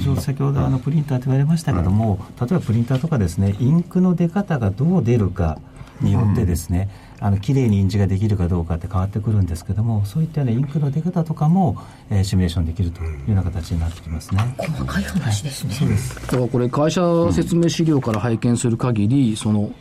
[0.04, 5.58] ちょうど先ほどあのプリンターと言われましたけども、例えばプリンターとかですねインクの出方がどう出るか
[6.02, 6.90] によってですね、
[7.24, 11.78] あの綺麗に印字ができるかどうかって変わってくるんですけどもそういったようなインクの出方とかも、
[12.10, 14.56] えーシミュレーションできるというような形になってきますね。
[14.58, 19.72] 細かい話ですね、だからこれ会社説明資料から拝見する限り、その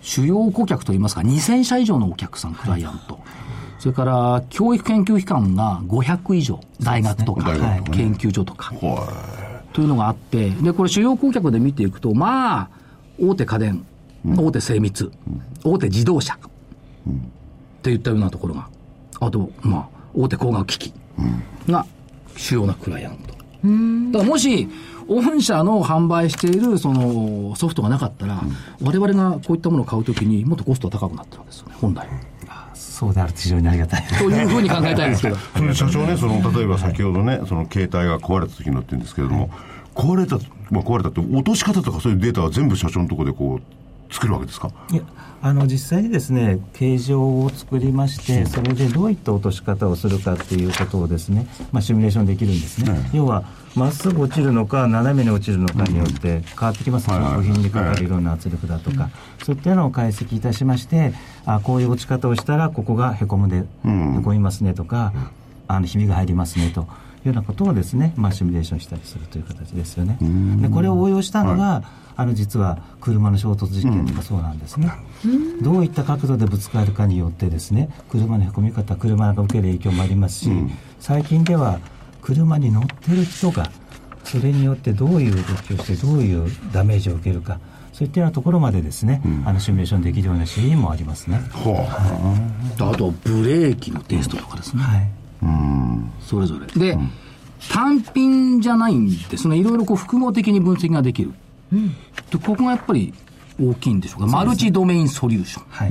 [0.00, 3.20] 主要顧客といいますか2000社以上のお客さんクライアント、
[3.78, 7.52] それから教育研究機関が500以上大学とか、
[7.92, 12.70] 研究所とか、はというのがあってでこれ主要顧客で見ていくとまあ
[13.20, 13.86] 大手家電、
[14.36, 15.10] 大手精密、
[15.64, 16.38] 大手自動車、
[17.08, 18.68] っていったようなところが。
[19.20, 20.94] あとまあ大手工学機器
[21.68, 21.86] が
[22.36, 23.32] 主要なクライアント、
[24.12, 24.68] だからもし、
[25.08, 28.42] 御社の販売しているそのソフトがなかったら、
[28.82, 32.06] 我々がこういったものを買うときにもっとコストが高くなってるわけですよね、本来。
[32.74, 34.02] そうであると非常にありがたい。
[34.02, 35.36] というふうに考えたいんですけど。
[35.72, 36.16] 社長ね。
[36.16, 39.50] その例えば先ほどねその携帯が壊れた時のって言うんですけれども、
[39.94, 40.36] 壊れた、
[40.70, 43.62] まあ、壊れたって落とし方とかそういうデータは全部社長のところでこう
[44.10, 44.70] 作るわけですか？
[44.90, 45.02] いや
[45.40, 53.44] あの実際にですね形状を作りましてそれでどういった落とし方をするかっていうことをですね、まあ、シミュレーションできるんですね、要は
[53.76, 57.08] まっすぐ落ちるのか斜めに落ちるのかによって変わってきます。
[57.08, 57.36] ね、はいはい。
[57.36, 59.10] 部品にかかるいろんな圧力だとか、
[59.44, 61.12] そういったのを解析いたしまして
[61.44, 63.62] あこういう落ち方をしたらここがへこむで、へ
[64.24, 65.12] こみますねとか
[65.68, 66.88] あのひびが入りますねと。
[67.18, 70.18] いうようなことをですね、まあ、シミュレーションしたりするという形ですよね。
[70.62, 71.82] でこれを応用したのが、
[72.20, 74.90] あの実は車の衝突事件とかそうなんですね、
[75.62, 80.50] どういった角度でぶつかるかによってですね車のへこみ方車が受ける影響もありますし、
[80.98, 81.78] 最近では
[82.20, 83.70] 車に乗ってる人が
[84.24, 87.60] それによってどういう動きをしてどういうダメージを受けるか
[87.92, 91.40] そういったようなところまでですね、あのシミュレーションできるようなシーンもありますね。
[92.80, 94.82] あと、ブレーキのテストとかですね。
[94.82, 95.08] はい
[96.20, 96.66] それぞれ。
[96.66, 96.98] で、
[97.70, 99.56] 単品じゃないんですね。
[99.56, 101.32] いろいろこう複合的に分析ができる。
[101.72, 103.12] でここがやっぱり
[103.60, 104.26] 大きいんでしょうか？
[104.26, 105.64] マルチドメインソリューション。
[105.68, 105.88] はい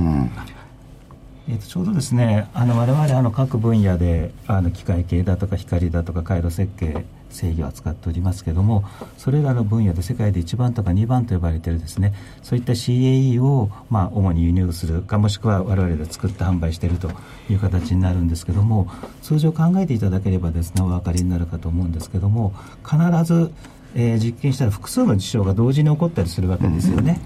[1.50, 8.84] えーとちょうどですねあの我々あの各分野であの機械系だとか光だとか回路設計制御を扱っておりますけども
[9.18, 12.14] それらの分野で世界で1番とか2番と呼ばれているですね
[12.44, 17.12] そういった CAE を、まあ、主に輸入するかもしくは我々で作って販売していると
[17.50, 18.90] いう形になるんですけども
[19.22, 23.52] 通常考えていただければですねお分かりになるかと思うんですけども必ず、
[23.96, 27.20] えー実験したら複数の事象が同時に起こったりするわけですよね。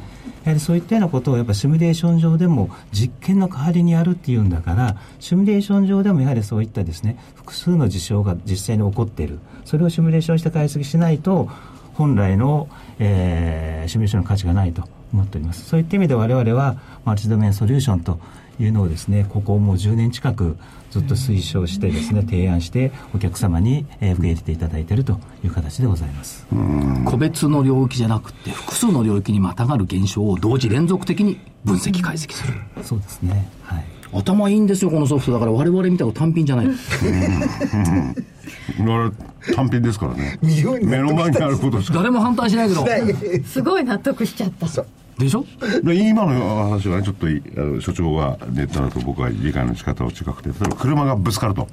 [0.43, 9.39] やはりそういったようなことをやっぱシミュレーション上でも実験の代わりにやるっていうんだからシミュレーション上でもやはりそういったですね複数の事象が実際に起こっている。
[9.65, 11.50] それをシミュレーションして解析しないと
[11.93, 15.65] 本来の、えーシミュレーションの価値がないと思っております。
[15.65, 18.19] そういった意味で我々はマルチドメインソリューションと
[18.63, 20.58] いうのをですねここもう10年近く
[20.91, 26.45] ずっと推奨してですね提案してお客様に、えー受け入れていただいているという形でございます。
[27.06, 32.54] 個別の領域じゃなくて、複数の領域にまたがる現象を同時連続的に分析解析する。
[32.84, 33.50] そうですね。
[33.63, 33.86] はい。
[34.13, 35.32] 頭いいんですよ、このソフト。
[35.32, 35.52] だから。
[35.52, 36.67] 我々見たら単品じゃない。
[36.67, 39.12] 我々
[39.56, 40.38] 単品ですからね。
[40.41, 41.93] 目の前にあることしか。
[41.95, 42.86] 誰も反対しないけど。
[43.47, 44.67] すごい納得しちゃった
[45.21, 45.45] でしょ？
[45.84, 51.67] で今の話はねちょっといあの所長がネットだと僕は理解の仕方を違くて例えば車がぶつかると。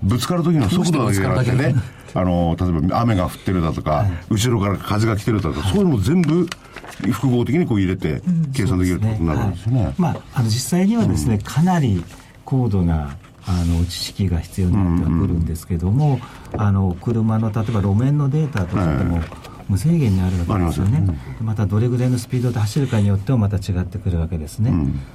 [0.00, 1.74] ぶつかる時の速度だけじゃなくてね
[2.14, 6.46] あの例えば雨が降ってるだとか、後ろから風が来てるだとか、そういうのも全部
[7.10, 8.22] 複合的にこう入れて
[8.54, 9.84] 計算できるってことになるんですよね。
[9.86, 12.04] はいまあ、あの実際にはですね、かなり
[12.44, 16.20] 高度なあの知識が必要になってはくるんですけども、
[16.56, 19.20] あの車の例えば路面のデータとかでも、
[19.68, 21.06] 無制限にあるわけですよね、
[21.40, 24.72] またどれぐらいのスピードで走るかによってもまた違ってくるわけですね、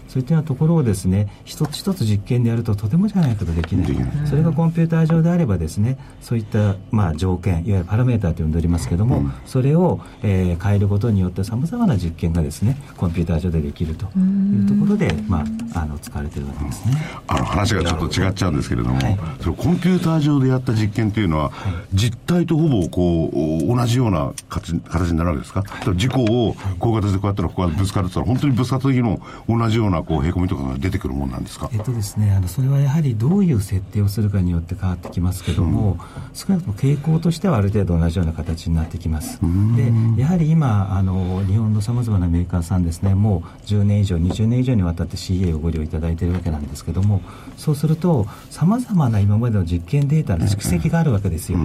[0.08, 4.28] そういったようなところをですね一つ一つ実験でやるととてもじゃないけどできない。
[4.28, 16.96] それがコンピューター上であればですねそういったまあ条件いわゆるパラメーターと呼んでおりますけども、それを、えー変えることによってさまざまな実験がですねコンピューター上でできるというところで、まあ、あの使われているわけですね。
[17.28, 19.00] あの話がちょっと違っちゃうんですけれども、
[19.42, 21.52] そのコンピューター上でやった実験というのは、
[21.94, 31.70] 実態とほぼこう同じような形形になるわけですか、例えば事故をこういう形でこうやったらここがぶつかるって言ったら、本当にぶつかった時の同じようなこうへこみとかが出てくるもんなんですか？
[31.74, 35.98] えっとですね、あのそれはやはりどういう設定をするかによって変わってきますけども、
[36.34, 39.40] 少なくとも傾向としてはある程度同じような形になってきます。
[39.76, 47.22] でやはり今あの日本のさまざまなメーカーさんですねもう10年以上20年以上にわたって CA をご利用いただいているわけなんですけども
[47.58, 51.60] そうするとさまざまな今までの実験データの蓄積があるわけですよ。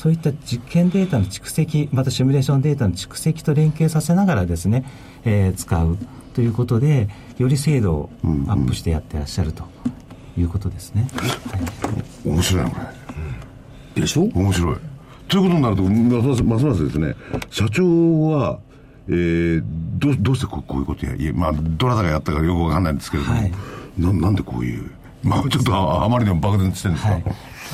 [0.00, 4.86] そういった実験データの蓄積またシミュレーションデータの蓄積と連携させながらですね、
[5.26, 5.98] えー使う
[6.32, 9.64] ということでより精度をアップしてやってらっしゃると
[10.38, 11.06] いうことですね。
[11.16, 11.26] は
[12.24, 12.76] い面白いなこ
[13.94, 14.00] れ。
[14.00, 14.22] でしょ？
[14.22, 14.76] 面白い。
[15.28, 17.14] ということになると、ますますますますですね、
[17.50, 17.84] 社長
[18.30, 18.58] は、
[19.06, 19.64] えー、
[19.98, 23.52] どうどうしてこうこういうことや、いやまあ、どなたがやったかよくわかんないんですけれども、はい
[23.98, 24.90] ななんでこういう、
[25.22, 27.24] まあ、ちょっとああまりにも漠然としてるんですか、はい、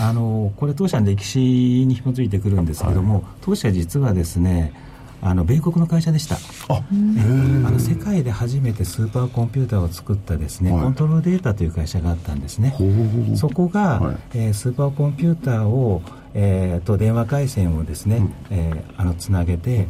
[0.00, 1.38] あのこれ当社の歴史
[1.86, 4.72] に紐づいてくるんですけども、当社実はですね
[5.22, 6.36] あの米国の会社でした。
[6.68, 10.82] あえあの世界で初めてスーパーコンピューターを作ったですね、はい。
[10.82, 12.76] コントロールデータという会社があったんですね。
[13.34, 14.16] そこが、はい。
[14.34, 16.02] えースーパーコンピューターを、
[16.34, 19.88] えーと電話回線をですね、えーあのつなげて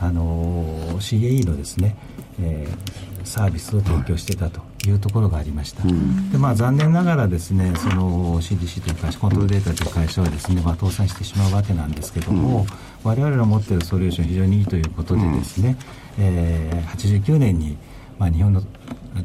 [0.00, 1.96] あのー CAE のですね、
[2.40, 4.60] えーサービスを提供してたと。
[4.60, 12.66] いうところがありました、でまあ、残念ながらですねその CDC という会社コントロールデータという会社はですね、まあ、倒産してしまうわけなんですけども、
[13.04, 15.76] 我々の持っているソリューション非常にいいということでですね、
[16.18, 17.76] えー89年に、
[18.18, 18.62] まあ、日本の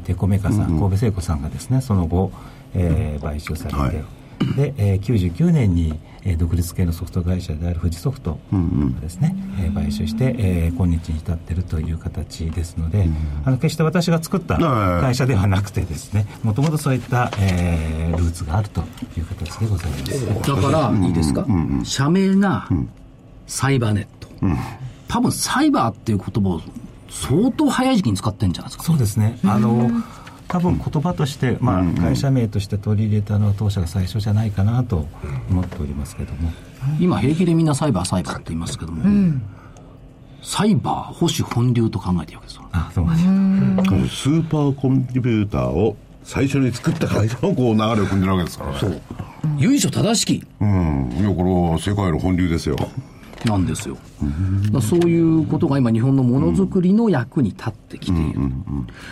[0.04, 2.30] 鉄鋼メーカーさん、神戸製鋼さんがですねその後、
[2.74, 4.17] えー買収されて、はい
[4.56, 13.08] で、えー99年に、えー独立系のソフト会社である富士ソフトがですね、えー買収して、えー今日に至っているという形ですので、
[13.44, 15.00] あの決して私が作ったはい。
[15.02, 18.80] 会社ではなくてですねもともとそういった、えールーツがあると
[19.16, 20.26] いう形でございます。
[20.26, 21.46] だから、いいですか、
[21.84, 22.68] 社名が、
[23.46, 24.28] サイバーネット。
[25.08, 26.60] 多分、サイバーっていう言葉を
[27.10, 28.84] 相当早い時期に使ってるんじゃないですか？
[28.84, 29.38] そうですね。
[29.44, 29.90] あの、
[30.48, 35.06] 多分言葉として、まあ、会社名として取り入れたのは当社が最初じゃないかなと
[35.50, 36.50] 思っておりますけども。
[36.98, 39.02] 今、平気でみんなサイバー、サイバーって言いますけども、
[40.42, 42.68] サイバー、保守、本流と考えているわけですよ。
[42.72, 44.16] あ、そうなんです。
[44.16, 48.78] スーパーコンピューターを最初に作った会社のこう流れを組んでるわけですからね。
[48.78, 49.00] そう。
[49.58, 51.12] 由緒正しきうん。
[51.18, 52.76] いや、これは世界の本流ですよ。
[53.44, 53.96] なんですよ。
[54.80, 58.40] そういうことが今、日本のものづくりの役に立ってきている。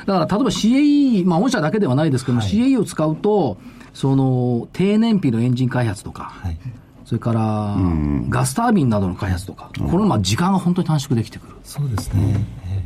[0.07, 3.59] だから、例えば CAE、まあ、御社だけではないですけども、CAE を使うと、
[3.95, 6.59] その、低燃費のエンジン開発とか、はい。
[7.05, 7.77] それから、
[8.29, 12.45] ガスタービンなどの開発とか、これまあ時間が本当に短縮できてくるそうですね。
[12.69, 12.83] え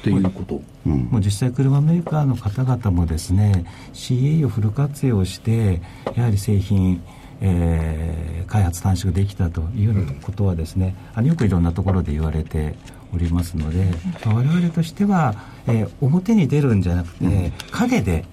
[0.00, 0.62] っていうこと。
[0.86, 5.80] えもう実際車メーカーの方々もですね CA をフル活用して
[6.14, 7.02] やはり製品、
[7.40, 12.74] えー開発短縮できたというようなことはですねあのよくいろんなところで言われて
[13.12, 13.86] おりますので、
[14.24, 15.34] まあ我々としては、
[15.66, 18.24] えー表に出るんじゃなくて、陰で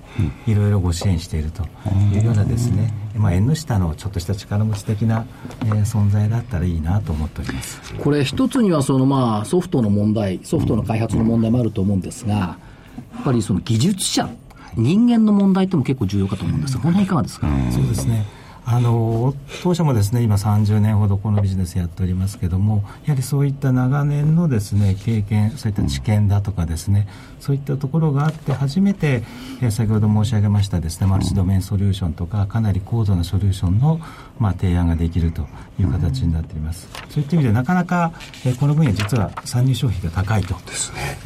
[0.46, 1.64] いろいろご支援していると
[2.14, 5.26] いうようなですね、まあ、縁の下のちょっとした力持ち的な、
[5.64, 7.80] えー存在だったらいいなと思っております。
[7.96, 12.58] これ一つにはそのまあソフトの問題、ソフトの開発の問題もあると思うんですが、や
[13.22, 14.30] っぱりその技術者、
[14.76, 18.26] 人間の問題っても結構重要かと思うんですが、この辺いかがですか、そうですね。
[18.72, 27.06] あの当社もですね今30年ほどこのビジネスやっておりますけどもやはりそういった長年のですね経験そういった知見だとかですね、
[27.42, 29.24] そういったところがあって初めて、
[29.62, 34.00] えー先ほど申し上げましたですねマルチドメインソリューションとかかなり高度なソリューションの、
[34.40, 35.48] まあ、提案ができると
[35.80, 38.14] いう形になっています、そういった意味でなかなか、
[38.46, 40.56] えーこの分野実は参入消費が高いと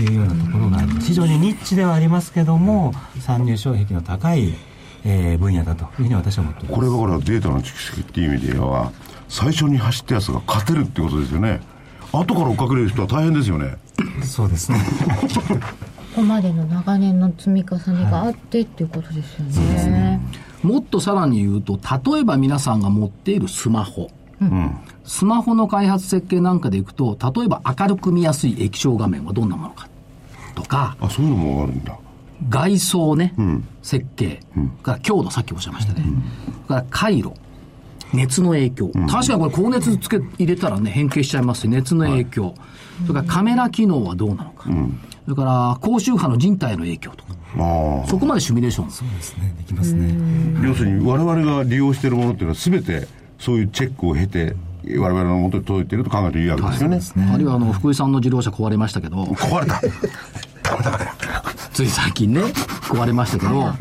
[0.01, 1.07] いうようなところがあります。
[1.07, 4.55] 非常にニッチではありますけども参入障壁の高い
[5.05, 8.91] えー分野だというふうに私は思ってこれだからデータの蓄積っていう意味では、
[9.29, 11.61] 最初に走ったやつが勝てるってことですよね。
[12.11, 13.77] 後から追っかける人は大変ですよね。
[14.23, 14.79] そうですね。
[16.15, 20.21] ここまでの長年の積み重ねがあってっていうことですよね。
[20.63, 21.79] もっとさらに言うと、
[22.13, 24.09] 例えば皆さんが持っているスマホ。
[25.03, 29.87] スマホの開発設計なんかでいくと、例えば明るく見やすい液晶画面はどんなものか。
[30.55, 31.97] とか、あ、そういうのもあるんだ。
[32.49, 33.33] 外装ね、
[33.81, 34.39] 設計、
[34.83, 36.03] から強度、さっきおっしゃいましたね。
[36.67, 37.31] それから回路、
[38.13, 38.89] 熱の影響。
[39.07, 42.55] 確かにこれ高熱つけ入れたらね、変形しちゃいますし、熱の影響。
[43.07, 44.69] それからカメラ機能はどうなのか。
[45.25, 47.35] それから高周波の人体への影響とか。
[47.57, 48.91] あそこまでシミュレーション。
[48.91, 50.13] そうですねできますね。
[50.61, 53.07] あ要するに我々が利用しているものっていうのは全て
[53.39, 54.55] そういうチェックを経て
[54.97, 59.81] 我々の元に届いていると考えていいわけですよね、あるいはあの、福井さんの自動車壊れましたけど、壊れた
[61.73, 62.41] つい最近ね、
[62.83, 63.51] 壊れましたけど、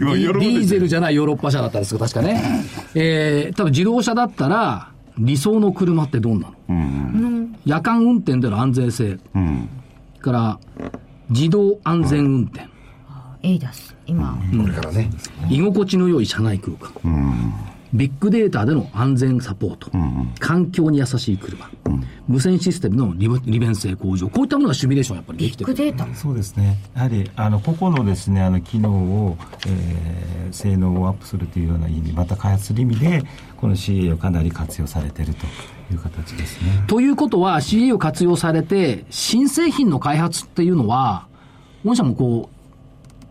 [0.00, 2.64] 今ディーゼルじゃないヨーロッパ車だったんですけど、確かね。
[2.94, 9.18] えー、多分自動車だったら、理想の車ってどんなの、夜間運転での安全性。
[10.20, 10.58] から、
[11.30, 12.68] 自動安全運転。
[13.42, 15.10] エイダス今、これからね。
[15.50, 17.71] 居心地の良い車内空間。
[17.92, 19.90] ビッグデータでの安全サポート。
[20.38, 21.70] 環境に優しい車。
[22.26, 24.28] 無線システムの利利便性向上。
[24.30, 25.74] こういったものがシミュレーションやっぱりできてる。
[25.74, 33.22] ビッグデータそうですねやはりあの個々のですねあの機能を、えー性能をアップするというような意味また開発する意味で
[33.56, 35.46] この CA をかなり活用されていると
[35.90, 41.26] いう形ですねということは CA を活用されて、新製品の開発っていうのは、
[41.86, 42.50] 御社もこ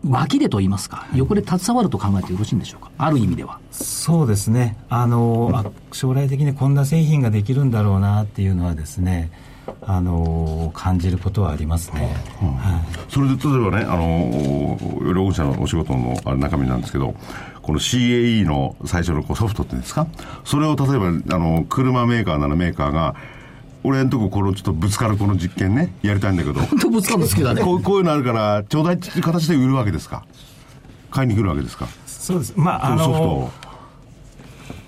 [0.04, 2.90] う、脇でと言いますか、横で携わると考えてよろしいんでしょうか？
[3.04, 3.58] ある意味では。
[3.72, 4.76] そうですね。
[4.88, 9.32] あのあ将来的にこんな製品ができるんだろうなっていうのはですね
[9.80, 13.12] あの感じることはありますね、はい。
[13.12, 17.16] それで例えばねあの両社のお仕事のあれ中身なんですけど
[17.60, 20.06] この CAE の最初のこうソフトっていうんですか？
[20.44, 23.16] それを例えばあの車メーカーならメーカーが
[23.82, 26.60] 俺んとここのちょっとぶつかるこの実験ねやりたいんだけど。
[26.60, 27.62] 本当ぶつかるの好きだね。
[27.62, 30.24] こうこういうのあるからちょうだいっていう形で売るわけですか？
[31.10, 31.88] 買いに来るわけですか？
[32.22, 32.54] そうです。
[32.56, 33.52] まああその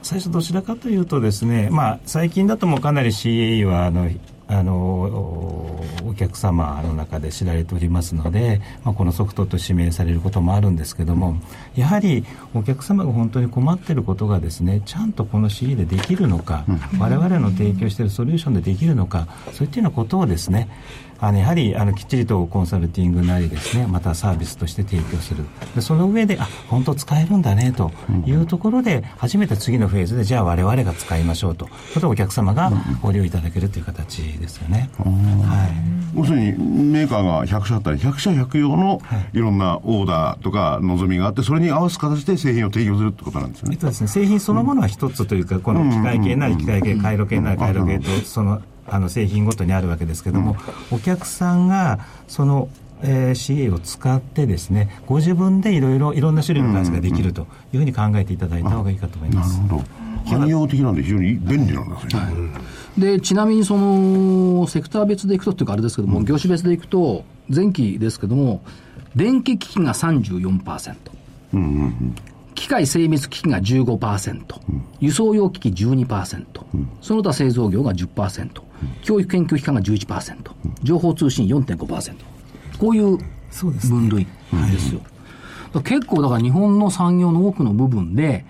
[0.03, 4.09] 最初どちらかというとですね、まあ、最近だともうかなり CAE はあの
[4.47, 11.39] あのおお客様の中で知られておりますので、まあ、このソフトと指名されることもあるんですけども
[11.75, 16.67] やはりお客様が本当に困っていることがですねちゃんとこの CA でできるのか、
[16.99, 20.69] 我々の提供しているソリューションでできるのかそういったようなことをですね
[21.25, 25.45] あのやはりあのきっちりとコンサルティングなりですねまたサービスとして提供する。
[25.75, 27.93] でその上であ本当使えるんだねと
[28.27, 31.69] いうところで初めて次のフェーズでじゃあ我々が使いましょうと。
[31.91, 35.05] それでお客様がご利用いただけるという形ですよね、は
[36.15, 39.01] い、要するにメーカーが100社あったり100社100用の
[39.33, 39.39] い。
[39.39, 43.75] ろんなオーダーとか望みがあってそれに合わせ形で製品を提供するってことなんですよね。
[43.75, 50.57] えっとですね、製品そのものは一つというか、この機械系なり機械系、回路系なり回路系と、そのあの製品ごとにあるわけですけども、
[50.91, 52.69] お客さんがその、
[53.03, 57.43] えー CA を使ってですね、ご自分でいろいろいろんな種類の開発ができると
[57.73, 59.59] いうふうに考えていただいた方がいいかと思います。
[59.59, 60.05] なるほど。
[60.25, 62.51] 汎用的なんで非常に便利なんですよね、
[62.97, 68.63] で、ちなみにその、セクター別でいくとっていうかあれですけども、業種別でいくと、前期ですけども、
[69.15, 70.95] 電気機器が34%。
[72.55, 74.41] 機械精密機器が15%、
[75.01, 76.45] 輸送用機器12%、
[77.03, 78.63] その他製造業が10%、
[79.03, 80.37] 教育研究機関が11%、
[80.83, 82.15] 情報通信4.5%。
[82.79, 83.19] こういう
[83.89, 84.27] 分類
[84.73, 85.01] ですよ。
[85.01, 85.11] だか
[85.75, 88.45] ら結構だから日本の産業の多くの部分で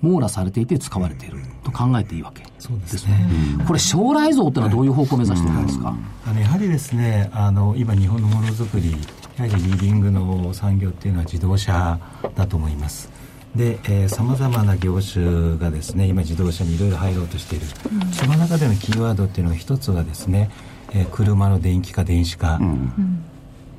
[0.00, 3.28] 網羅されていて使われていると考えていいわけそうですね。
[3.66, 5.94] これ将来像ってのはどういう方向を目指してるんですか、
[6.26, 8.92] あのやはりですねあの今日本のものづくり
[9.36, 11.98] やはりリーディングの産業っていうのは自動車
[12.34, 13.10] だと思います
[13.58, 17.66] でさまざまな業種がですね今自動車にいろいろ入ろうとしている、
[18.12, 20.48] その中でのキーワードっていうのが一つはですね、
[20.92, 22.60] えー車の電気化電子化、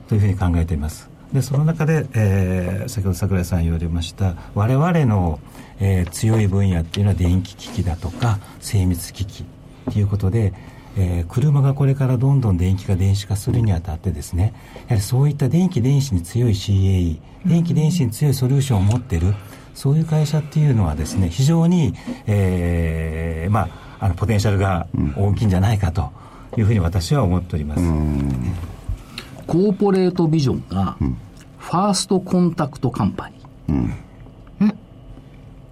[0.10, 1.10] というふうに考えています。
[1.32, 5.40] でその中で、えー先ほど櫻井さん言われました我々の、
[5.80, 9.46] えー強い分野っていうのは電気機器だとか精密機器
[9.94, 10.54] ということで、
[10.98, 14.54] えー車がこれからどんどん電気化電子化するにあたってですね
[14.88, 19.34] やはりそういった電気電子に強い CAE 電気電子に強いソリューションを持ってる
[19.74, 21.94] そういう会社っていうのはですね非常に、
[22.28, 26.12] えーまあ、あのポテンシャルが大きいんじゃないかと
[26.58, 27.82] いうふうに私は思っております。
[29.48, 30.96] コーポレートビジョンが、
[31.58, 34.09] ファーストコンタクトカンパニー。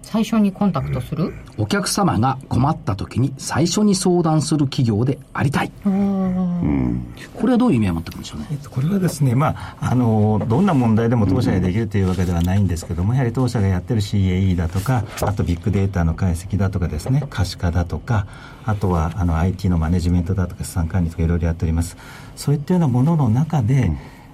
[0.10, 1.34] 最初にコンタクトする？
[1.58, 5.72] お客様が困った時に最初に相談する企業でありたい。
[5.84, 8.48] これはどういう意味を持ってるんでしょうね？
[8.52, 8.54] え。
[8.56, 18.28] っと、これはですね、まあ、あのどんな問題でも当社ができるというわけではないんですけども、やはり当社がやってる CAE だとか、あとビッグデータの解析だとかですね、可視化だとか、
[18.66, 21.98] あとはあの IT のマネジメントだとか、資産管理とかいろいろやっております。
[22.38, 23.92] そういったようなものの中で、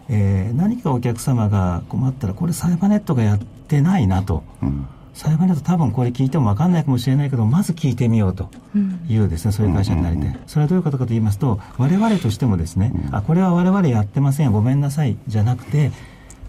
[0.07, 4.43] えー何かお客様が困ったら、これサイバーネットがやってないなと。
[4.61, 4.69] サイ
[5.23, 8.49] バーネット多分これ聞いても分かんないかもしれないけど、まず聞いてみようと
[9.07, 10.39] いうですね、そういう会社になりたい。
[10.47, 15.91] それはどういうことかと言いますと、我々としてもですね、あ、これは我々やってません、ごめんなさい、じゃなくて、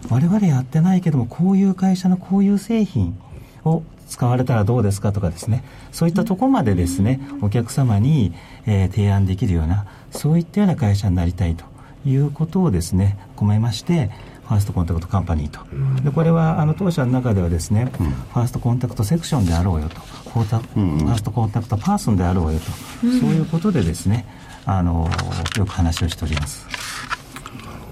[0.09, 3.17] 我々やってないけども、こういう会社のこういう製品
[3.63, 8.33] を使われたらどうですかとかですねそういったところまでですねお客様に、
[8.65, 11.65] えー提案できるようなそういったような会社になりたいと
[12.05, 14.11] いうことをですね込めまして
[14.47, 15.59] ファーストコンタクトカンパニーと、
[16.03, 18.03] でこれはあの当社の中ではですね、フ
[18.39, 22.65] first contact section であろうよと、フォータ first contact person であろうよと、
[23.01, 24.25] そういうことでですね
[24.65, 25.09] あの
[25.57, 26.67] よく話をしております。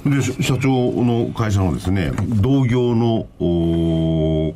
[0.06, 3.26] でし社長の会社のですね、同業の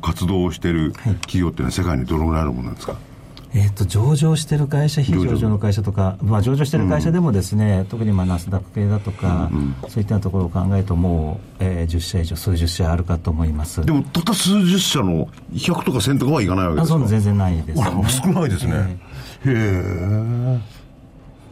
[0.02, 0.72] 活動をしてい。
[0.74, 2.96] る企業っていうのは世界にどのぐらいあるものなんですか、
[3.54, 9.50] えっと上場してる会社、非上場の会社とか、まあ、上場してる会社でもですね、特にまあナスダック系だとか、
[9.88, 13.84] そういったところを考えると、もう、えー10社以上、数十社あるかと思います。
[13.84, 16.96] でもたった数十社の100とか1000とかはいかないわけですか？
[16.96, 18.98] あそう全然ないです、あら少ないですね、へ
[19.46, 20.58] え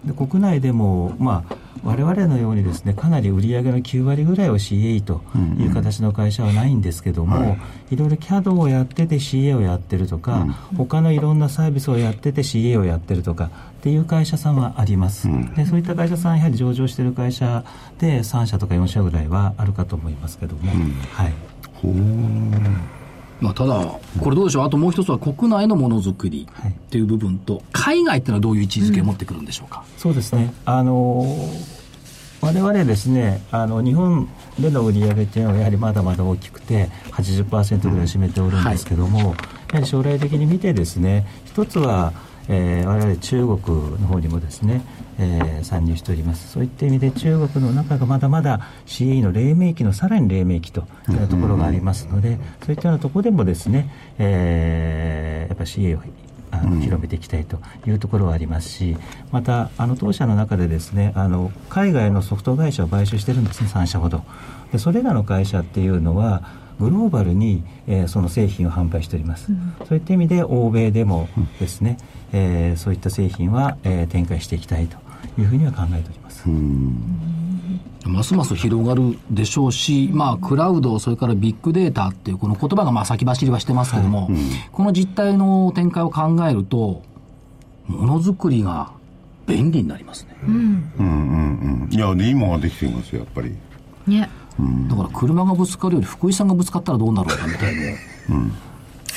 [0.05, 1.55] で国内でも、まあ、
[1.85, 5.23] 我々のようにですねかなり売上の9割ぐらいを CA と
[5.59, 7.57] いう形の会社はないんですけども、
[7.91, 7.97] い。
[7.97, 10.47] ろいろ CAD をやってて CA をやってるとか、
[10.77, 13.49] 他のいろんなサービスをやってて CA をやってるとかっ
[13.83, 17.65] ていう会社さんはあります、でそういった会社さんやはり上場してる会社
[17.99, 20.73] で3社とか4社ぐらいはあるかと思いますけども、
[21.13, 21.33] はい
[23.41, 23.75] まあ、ただ、
[24.21, 29.85] これどうでしょう、あともう一つは国内のものづくりっていう部分と、海外っていうのはどういう位置づけを持ってくるんでしょうか？
[29.99, 30.55] そうですね。
[30.65, 31.27] あの
[32.41, 34.29] 我々ですね、あの日本
[34.59, 39.35] での売り上げっていうのはやはりまだまだ大きくて80%ぐらい占めておるんですけども、やは
[39.81, 42.13] り将来的に見てですね、一つは、
[42.49, 43.57] えー我々中国
[44.01, 44.83] の方にもですね、
[45.19, 46.49] えー参入しております。
[46.53, 56.03] そういった意味で中国の中がまだまだ CE の黎明期のさらに黎明期というところがありますので、そういったようなところでもですね、えーやっぱ CA を
[56.51, 58.97] あの広めていきたいというところはありますし、
[59.33, 64.25] また、あの当社の中でですねあの海外のソフト会社を買収してるんですね、3社ほど。
[64.73, 66.43] でそれらの会社っていうのは、
[66.79, 69.51] グローバルに、えーその製品を販売しております、
[69.89, 71.99] そういった意味で欧米でもですね、
[72.33, 74.97] えーそういった製品は、えー展開していきたいと
[75.39, 76.45] いうふうには考えております。
[78.07, 84.31] ますます広がるでしょうし、まあ、クラウド、それからビッグデータっていうこの言葉がまあ先走りはしてますけども、
[84.73, 87.03] この実態の展開を考えると、
[87.87, 88.93] ものづくりが
[89.47, 90.37] 便利になりますね。
[90.47, 90.93] うん。
[90.99, 93.55] うんうんいやで今はできていますよやっぱり。
[94.07, 94.29] ね。
[94.89, 97.83] だから車がぶつかるより福井さんがぶつかったらどうなるのかみたいな。
[97.83, 97.95] い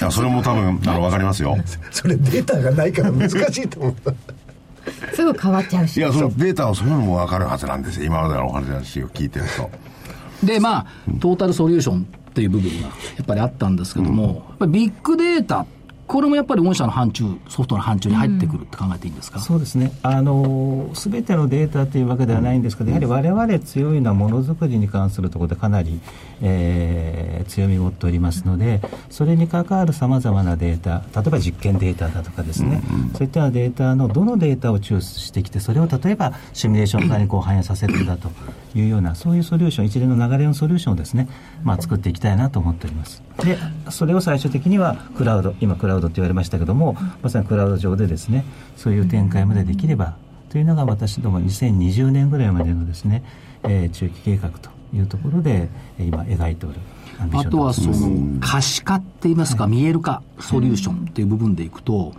[0.01, 1.57] やそれも多分あの分かりますよ。
[1.91, 4.13] それデータがないから難しいと思った。
[5.13, 5.97] すぐ変わっちゃうし。
[5.97, 8.05] いやそのデータはそういうのも分かるはずなんですよ。
[8.05, 9.69] 今までのお話を聞いてると。
[10.45, 10.85] で、まあ、
[11.19, 15.65] トータルソリューションっていう部分がやっぱりあったんですけども、やっぱりビッグデータ、
[16.07, 25.99] これもやっぱり御社の範疇、ソフトの範疇に入ってくるって考えていいんですか、そうですね、あのすべてのデータというわけではないんですけど、やはり我々強いのはものづくりに関するところでかなり、
[26.41, 28.79] えー強みを持っておりますので、
[29.09, 32.81] それに関わるさまざまなデータ、例えば実験データだとかですね、
[33.13, 38.29] そういったデータのどのデータを抽出してきて、それを例えばシミュレーション化にこう反映させるんだと
[38.75, 41.27] いうような、そういうソリューション、一連の流れのソリューションをですね、
[41.63, 43.23] まあ、作っていきたいなと思っております。
[43.43, 43.57] で、
[43.89, 48.45] それを最終的にはクラウド、今クラウドって言われましたけども、まさにクラウド上でですね、
[48.77, 50.15] そういう展開までできれば、
[50.49, 53.23] というのが私ども2020年ぐらいまでのですね、
[53.63, 56.75] えー中期計画というところで、えー今描いておる
[57.33, 62.13] あとはその可視化って言いますか、見える化ソリューションっていう部分でいくと、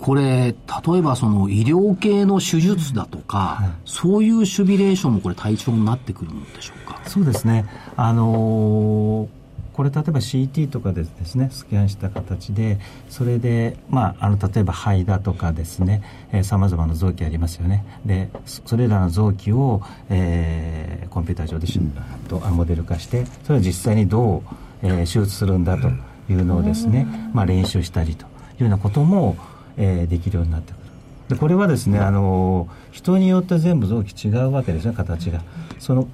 [0.00, 7.00] これ、例えばその医療系の手術だとか、そういうシミュレーションもこれ対象になってくるんでしょうか？
[7.06, 7.64] そうですね、
[7.96, 9.37] あのー
[9.78, 16.02] これ例えば CT とかでですねスキャンした形でそれで、まあ、あの例えば肺だとかですね
[16.42, 17.84] さまざまな臓器ありますよね。
[18.04, 21.80] でそそれらの臓器を、えーコンピューター上でし、
[22.28, 24.42] とあモデル化してそれを実際にどう、
[24.82, 25.88] えー手術するんだと
[26.28, 29.36] いうのをですね、まあ、練習したりというようなことも、
[29.76, 30.82] えーできるようになってくる。
[31.28, 35.40] でこれはですね、あの人によって全部臓器違うわけですね形が。
[35.78, 36.08] その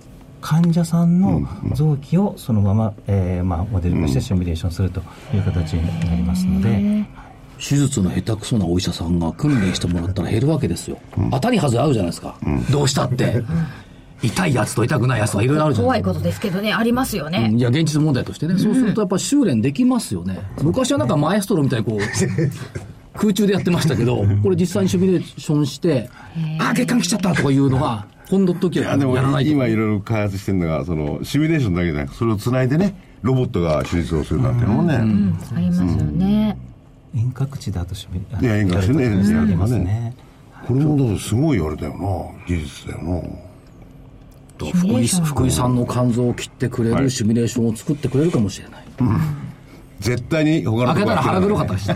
[0.45, 5.01] 患者さんの臓器をそのまま、えーまあ、モデル化してシミュレーションすると
[5.33, 7.07] いう形になりますので、
[7.57, 10.99] 手術の下手くそなお医者さんが訓練してもらったら減るわけですよ。
[11.31, 12.37] 当たり外れ合うじゃないですか。
[12.71, 13.43] どうしたって。
[14.23, 16.11] 痛いやつと痛くないやつとかいろいろあるじゃないですか。
[16.11, 18.59] 怖いことですけどねありますよね、いや、現実問題としてね。
[18.59, 20.41] そうするとやっぱ修練できますよね。
[20.63, 21.99] 昔はなんかマエストロみたいにこう、
[23.19, 26.11] 空中でやってましたけど、これ実際にシミュレーションして、
[26.59, 29.51] あー、血管来ちゃったとかいうのが、今度の時はいやでもやらないと。
[29.51, 35.01] 今いろいろ開発してるのがそのシミュレーションだけじゃなくそれをつないでねロボットが手術をするなんていうのもね、あ
[35.61, 36.59] りますよね、
[37.15, 40.15] 遠隔地だとシミュいや遠隔地ねやりますね。
[40.67, 43.23] これもだからすごいあれだよな技術だよな。
[44.57, 47.05] と福井福井さんの肝臓を切ってくれはい。
[47.05, 48.85] るシミュレーションを作ってくれるかもしれない。
[50.01, 51.91] 絶対に他の開けたら腹黒かっったし。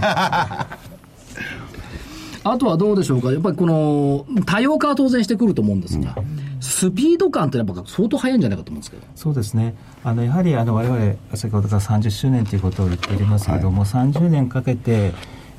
[2.53, 6.17] あとはどうでしょうか、やっぱりこの多様化は当然してくると思うんですが、
[6.61, 9.03] スピード感ってやっぱ相当速いんじゃないかと思うんですけど。
[9.15, 9.75] そうですね。
[10.05, 15.13] あの、やはり、あの、我々、先ほどから30周年ということを言っておりますけども、30年かけて、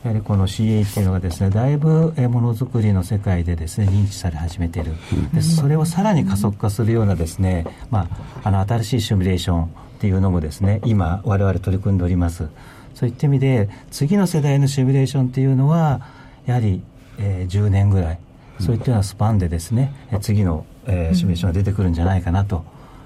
[0.03, 4.93] やはりこの CA っていうのがですね、だいぶえーものづくりの世界でですね、認知され始めている。
[5.33, 8.07] で、それをさらに加速化するようなですね、ま
[8.43, 9.67] あ、あの、新しいシミュレーションっ
[9.99, 12.47] ていうのもですね、今、我々取り組んでおります。
[12.95, 16.01] そういった意味で、次の世代のシミュレーションっていうのは、
[16.49, 16.81] やはり、
[17.19, 18.19] えー10年ぐらい、
[18.59, 22.63] そういったようなスパンでですね、えー次の、えーシミュレーションが出てくるんじゃないかなと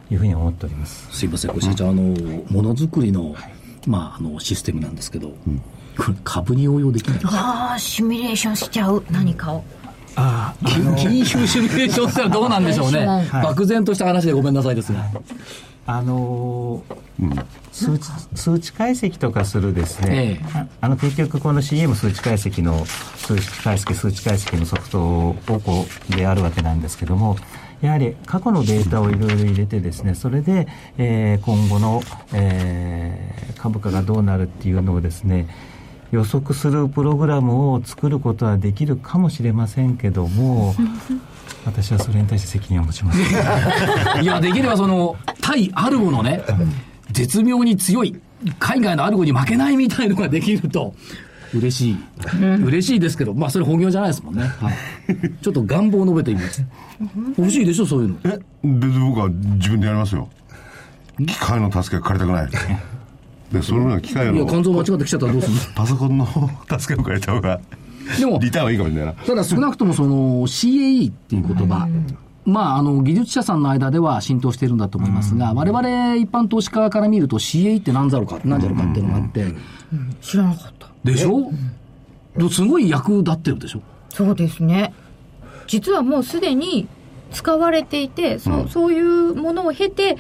[0.10, 1.08] いうふうに思っております。
[1.12, 2.02] すいません、これ社長、あの、
[2.50, 3.36] ものづくりの、
[3.86, 5.28] まあ、あの、システムなんですけど、
[5.98, 9.64] これ株に応用できないああシミュレーションしちゃう何かを。
[10.16, 13.06] ああ、金金融シミュレーションってのはどうなんでしょうね。
[13.06, 13.44] はい。
[13.44, 15.04] 漠然とした話でごめんなさいですが。
[15.86, 17.04] あのー
[17.72, 20.58] 数値数値解析とかするですね、ええ。
[20.58, 27.38] ああの結局この CM 数値解析の数値解析数値解析のソフトをこうであるわけなんですけども
[27.82, 30.68] やはり過去のデータをいろいろ入れてですねそれで、
[30.98, 32.02] えー今後の、
[32.34, 35.48] えー株価がどうなるっていうのをですね
[36.12, 40.76] 予測するプログラムを作ることはできるかもしれませんけども
[41.66, 43.20] 私はそれに対して責任を持ちます。
[44.22, 46.42] いや、できればその、対アルゴのね、
[47.12, 48.20] 絶妙に強い、
[48.60, 50.94] 海外のアルゴに負けないみたいのができると、
[51.54, 51.98] 嬉しい。
[52.64, 54.42] 嬉しいですけど、まあそれ本業じゃないですもんね。
[54.42, 54.74] はい。
[55.42, 56.66] ちょっと願望を述べてみます。
[57.38, 58.16] 欲しいでしょ、そういうの。
[58.26, 60.30] え別に僕は自分でやりますよ
[61.20, 62.50] 機械の助けが借りたくない
[63.52, 65.62] でそのような機械いや、の肝臓間違ってきちゃったらどうするの？
[65.76, 66.26] パソコンの
[66.80, 67.60] 助けを借りた方が
[68.20, 69.24] でもリターンはいいかもしれないな。
[69.24, 71.88] ただ少なくともその CAE っていう言葉、
[72.46, 79.46] まあ、あの、技術者さんの間では浸透しているんだと思いますが、我々一般投資家から見ると CAE って何だろうか、何じゃろうかっていうのがあって、
[80.22, 80.90] 知らなかった。
[81.04, 82.50] でしょ？
[82.50, 83.82] すごい役立ってるでしょ？
[84.10, 84.94] そうですね。
[85.68, 86.88] 実はもうすでに
[87.32, 90.18] 使われていて、そそういうものを経て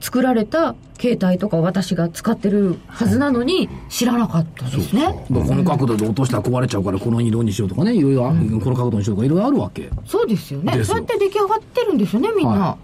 [0.00, 5.02] 作られた携帯とか私が使ってるはずなのに知らなかったですね。
[5.04, 9.88] だからこの角度で落としたら壊れちゃうからこの色にしようとかね、いろいろあ、この角度にしようとかいろいろあるわけ。
[9.88, 10.76] だかそうですよね。
[10.76, 12.78] ですそうやって出来上がってるんですよねみんな、は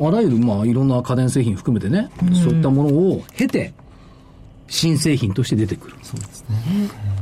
[0.00, 2.10] ら、あらゆる、まあ、いろんな家電製品含めてね、
[2.42, 3.72] そういったものを経て、
[4.68, 5.96] 新製品として出てくる。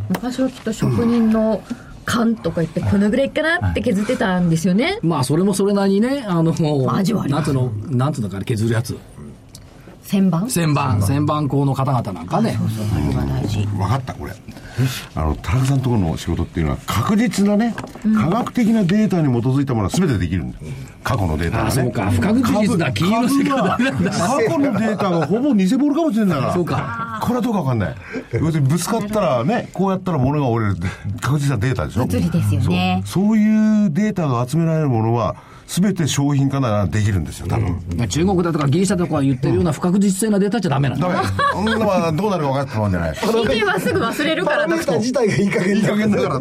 [0.09, 1.61] 昔はきっと職人の
[2.11, 4.99] 勘とか言ってこのぐらいかなって削ってたんですよね。
[5.01, 6.53] まあ、それもそれなりにね、あの、
[6.85, 7.53] まあ味はあります。
[7.55, 8.99] なんつうの、なんつうのかな、削るやつ。
[10.11, 10.51] 旋盤？
[10.51, 11.47] 旋盤、旋盤。
[11.47, 12.59] 工の方々なんかね。
[12.77, 13.65] それが大事。
[13.67, 14.33] 分かったこれ。
[15.15, 20.59] あの田中さんのところの仕事っていうのは確実なね、科学的なデータに基づいたものは全てできるんだ。
[20.59, 20.65] よ
[21.05, 21.69] 過去のデータがね。
[21.69, 22.11] あそうか。
[22.11, 24.11] 不確実な金融の世界だ。
[24.11, 26.55] 過去のデータがほぼ偽物かもしれないから。
[26.55, 27.21] そうか。
[27.23, 27.95] これはどうか分かんない。
[28.33, 30.77] 要するにぶつかったらねこうやったら物が折れる。
[30.77, 30.89] って
[31.21, 32.07] 確実なデータでしょ。
[32.07, 35.37] 物理ですよねそうそういうデータが集められるものは
[35.71, 41.09] 全て商品化ならできるんですよ多分、中国だとかギリシャとか言ってるような不確実性なデータじゃダメなんだ。
[41.09, 46.41] ダメそんなまあどうなるか分かったもんじゃない人間はすぐ忘れるからパラメータ自体がいい加減いい加減だから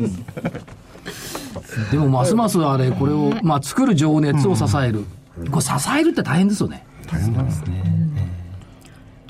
[1.91, 5.05] でもますますあれ、これを、まあ、作る情熱を支える。
[5.51, 6.84] これ支えるって大変ですよね。
[7.07, 7.49] 大変だね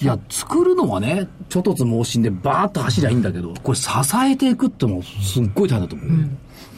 [0.02, 6.08] いや、作るのはね、ちょっとつ盲信でバーッと走りゃいいんだけど、これ支えていくってのもすっごい大変だと思う。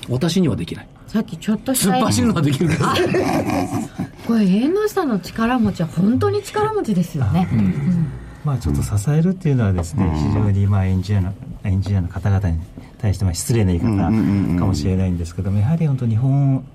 [0.09, 0.87] 私にはできない。
[1.11, 2.85] さっきちょっとした突っ走るのはできるけど。
[4.25, 7.49] これ縁の下の力持ちは本当に力持ちですよね、
[8.45, 11.33] まあちょっと支えるっていうのはですね、非常にまあエンジニアの
[11.65, 12.59] エンジニアの方々に
[12.97, 14.09] 対してまあ失礼な言い方か
[14.65, 16.65] もしれないんですけども、やはり本当日本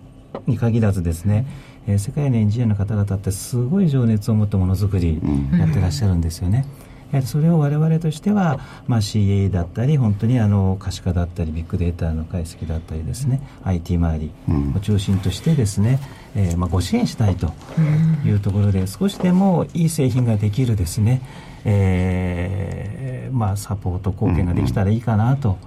[0.47, 1.47] に限らずですね、
[1.87, 5.19] えー世界のエンジニアの方々ってすごい情熱を持ってものづくり
[5.59, 6.59] やってらっしゃるんですよね。
[6.59, 6.65] や
[7.13, 14.33] はりそれを我々としては、まあ、CA だったり本当にあの可視化だったりビッグデータの解析だったりですね、IT 周り
[14.77, 16.01] を中心としてですね、
[16.35, 17.53] えーまあ、ご支援したいと
[18.25, 21.23] いうところで少しでもいい製品ができるですね、
[21.65, 25.59] えーまあ、サポート貢献ができたらいいかなと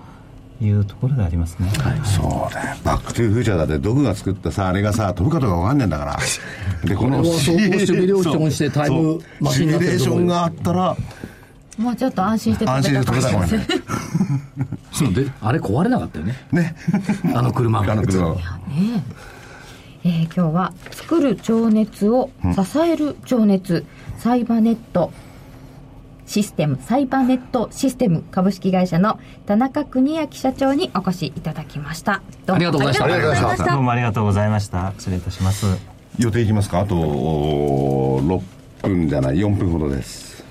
[0.62, 1.70] いうところでありますね。
[2.03, 2.72] そうだ。
[2.72, 6.20] よバックトゥーフューチャーだってドクが作ったさあれがさ飛ぶかどうか分かんねえんだから。
[6.84, 10.97] でこのシミュレーションしてタイムマシンになってると思うよシミュレーションがあったら。
[11.78, 13.68] もうちょっと安心して安心して飛べたかもしれない。
[14.91, 16.36] そうで、あれ壊れなかったよね。
[16.51, 16.76] ね。
[17.34, 17.93] あの車が。
[17.93, 18.41] あの車はね。
[20.03, 23.86] えー今日は作る情熱を支える情熱、
[24.18, 25.14] サイバーネット
[26.30, 34.93] システムサイバーネットシステム株式会社の田中邦明社長にお越しいただきましたどうもありがとうございましたどうもありがとうございました。
[34.99, 35.65] 失礼いたします。
[36.19, 36.82] 予定いきますか？
[36.82, 40.43] あとお6分じゃない？4分ほどです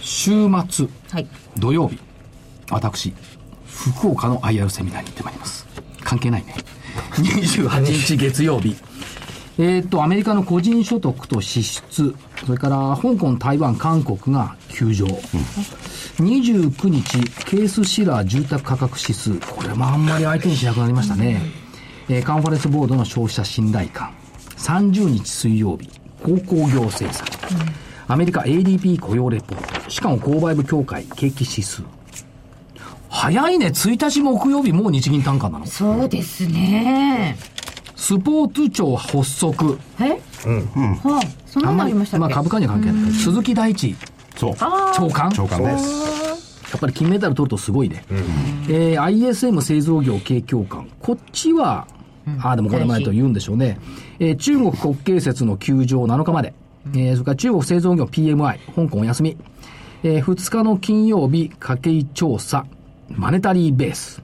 [0.00, 0.30] 週
[0.66, 1.26] 末、はい
[1.58, 1.98] 土曜日、
[2.70, 3.12] 私、
[3.66, 5.66] 福岡の IR セミナーに行ってまいります。
[6.04, 6.54] 関係ないね。
[7.20, 8.76] 28日月曜日。
[9.58, 12.14] えーっと、アメリカの個人所得と支出、
[12.46, 15.06] それから香港、台湾、韓国が急上。
[15.06, 19.34] 29日、ケースシラー住宅価格指数。
[19.38, 21.40] これもあんまり相手にしなくなりましたね。
[22.08, 24.10] えーカンファレンスボードの消費者信頼感。
[24.56, 25.90] 30日水曜日、
[26.22, 27.28] 鉱工業政策。
[28.06, 29.90] アメリカ ADP 雇用レポート。
[29.90, 31.82] しかも購買部協会景気指数。
[33.10, 33.66] 早いね。
[33.66, 35.66] 1日木曜日もう日銀単価なの。
[35.66, 37.36] そうですね
[37.98, 39.76] スポーツ庁発足。
[40.00, 40.04] え？
[40.04, 42.20] はいそんなのありましたっけ？
[42.20, 43.10] まあ株価には関係ない。
[43.12, 43.96] 鈴木大地。
[44.36, 44.54] そう。
[44.94, 45.30] 長官？
[45.32, 46.08] 長官です。
[46.70, 48.04] やっぱり金メダル取るとすごいね。
[48.68, 50.86] えー ISM 製造業景況感。
[51.00, 51.86] こっちは、
[52.40, 53.78] ああ、でもこれもないと言うんでしょうね。
[54.20, 56.54] えー中国国慶節の休場7日まで。
[56.94, 59.36] えーそれから中国製造業 PMI、香港お休み。
[60.04, 62.64] え2日の金曜日、家計調査、
[63.10, 64.22] マネタリーベース。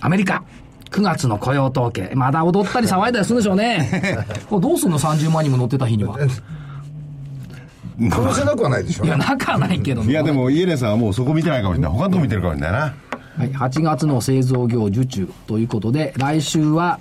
[0.00, 0.42] アメリカ、
[0.92, 2.12] 9月の雇用統計。
[2.14, 4.26] まだ踊ったり騒いだりするんでしょうね。
[4.48, 6.18] これどうすんの ?30 万人も乗ってた日には。
[7.98, 12.94] 殺せなくはないでしょいや、仲はないけどいやでもイエレンさんはもうそこ見てないかもしれない他のとこ見てるかもしれないな
[13.36, 16.98] はい、8月の製造業受注ということで、来週は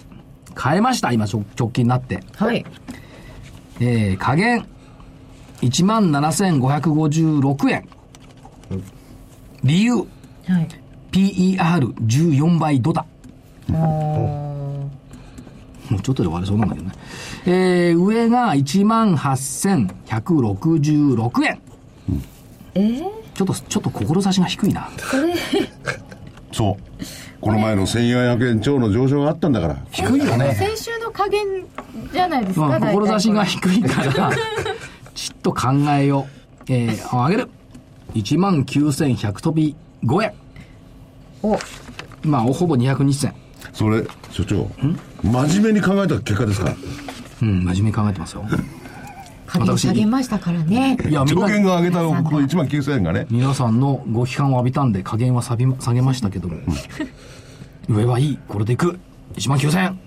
[0.62, 2.24] 変えました、今、直直近になって。
[2.36, 2.64] はい
[3.80, 4.68] えー、加減、
[5.62, 7.88] 17,556円。
[9.64, 10.08] 理由、はい
[11.12, 13.06] PER14 倍ドタ。
[13.72, 14.90] も
[15.98, 16.94] うちょっとで終わりそうなんだけどね。
[17.46, 21.60] えー、上が18,166円。
[22.74, 23.04] えー、
[23.34, 24.90] ちょっと、ちょっと志が低いな。
[26.54, 26.78] そう
[27.40, 30.54] この前の1400円超の上昇があったんだから低いよね。
[30.54, 31.66] 先週の加減
[32.14, 34.32] じゃないですか、まあ、志が低いから、
[35.16, 36.34] ちっと考えよう。
[36.68, 37.50] えー、上げる。
[38.14, 40.34] 19,100飛び5円。
[41.42, 41.58] お
[42.24, 43.34] まあ、ほぼ200日線。
[43.74, 44.70] それ所長
[45.24, 46.70] 真面目に考えた結果ですか？
[46.70, 46.76] ら
[47.44, 48.46] うん、真面目に考えてますよ。
[49.48, 56.58] 加減下げましたからねいや、上な、限が上げたのこの1万9000円がね皆さんのご批判を浴びたんで加減は下げ下げましたけども。
[57.90, 58.40] 上はいい。
[58.48, 58.98] これでいく。
[59.36, 60.00] 1万9000円。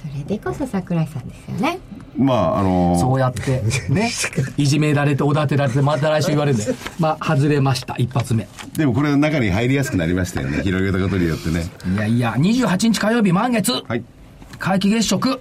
[0.00, 1.80] それでこそ桜井さんですよね
[2.18, 4.10] まああのそうやって、 ね。
[4.56, 6.74] いじめられて、おだてられて、また来週言われるんで。
[6.98, 7.94] まあ、外れました。
[7.98, 8.48] 一発目。
[8.76, 13.72] でもこれの中に入りやすくなりましたよね広げたことによってねいやいや、28日火曜日満月。
[13.86, 14.02] はい
[14.58, 15.40] 皆既月食。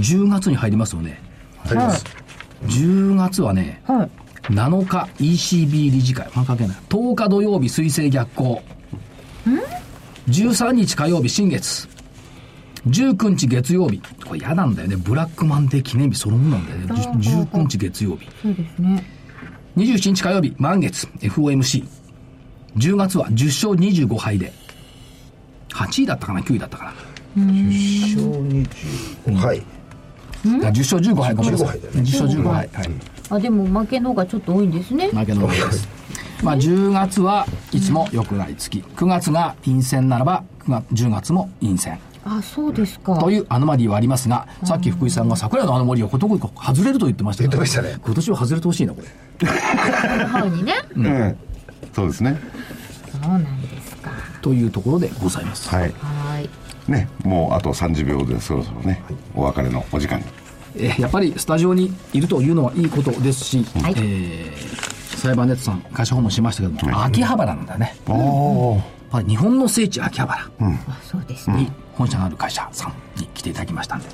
[0.00, 1.20] 10月に入りますよね。
[1.64, 2.04] 入ります
[2.66, 4.10] 10月はね、はい
[4.48, 6.26] 7日 ECB 理事会。
[6.34, 6.76] まあ関係ない。
[6.88, 8.62] 10日土曜日水星逆行。
[10.28, 11.88] 13日火曜日新月。
[12.88, 14.00] 19日月曜日。
[14.24, 14.96] これ嫌なんだよね。
[14.96, 17.16] ブラックマンデー記念日そのものなんだよね。
[17.18, 18.28] じゅ19日月曜日。
[18.42, 19.04] そうですね
[19.76, 21.86] 27日火曜日満月 FOMC。
[22.76, 24.52] 10月は10勝25敗で。
[25.70, 26.92] 8位だったかな ?9 位だったかな？
[27.36, 29.62] 小25はい
[30.44, 31.68] だから10勝15敗ごめんなさい。
[31.68, 32.68] 15敗だよね10勝15敗。
[32.72, 32.90] はい。
[33.30, 35.88] あでも負けの方がちょっと多いんですね負けの方です。
[36.42, 38.82] まあ10月はいつも良くない月。
[38.96, 41.98] 9月が陰線ならば、9月10月も陰線。
[42.30, 43.16] あそうですか。
[43.18, 48.00] というアノマリーはありますが、さっき福井さんが桜井のアノマリーはことごとく外れると言ってましたけど言ってましたね。
[48.04, 49.46] 今年は外れてほしいな、これ。
[50.26, 50.74] 母にね。
[50.94, 51.36] うん。
[51.94, 52.38] そうですね。
[53.12, 54.10] そうなんですか。
[54.42, 55.68] というところでございます。
[55.68, 55.82] はい。
[56.00, 56.48] はい。
[56.90, 59.02] ねもうあと30秒でそろそろね
[59.34, 60.24] お別れのお時間に。
[60.76, 63.94] えーやっぱりスタジオにいるというのはいいことですし、はい。
[63.96, 67.96] えーサイバーネットさん会社訪問しましたけども、秋葉原なんだよね。
[68.06, 70.50] おおやっぱり日本の聖地秋葉原。
[70.88, 71.56] あそうですね。
[71.56, 74.08] に本社がある会社さんに来ていただきましたんで、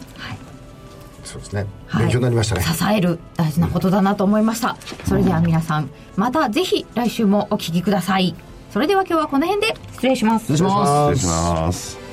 [1.25, 1.67] そうですね。
[1.87, 2.03] はい。
[2.05, 4.77] 勉強になりましたね、支える大事なことだなと思いました。
[5.05, 8.35] それでは皆さんまたぜひ来週もお聞きください。
[8.71, 10.47] それでは今日はこの辺で失礼します。
[10.47, 11.21] 失礼します。
[11.21, 11.37] 失礼し
[11.67, 12.04] ます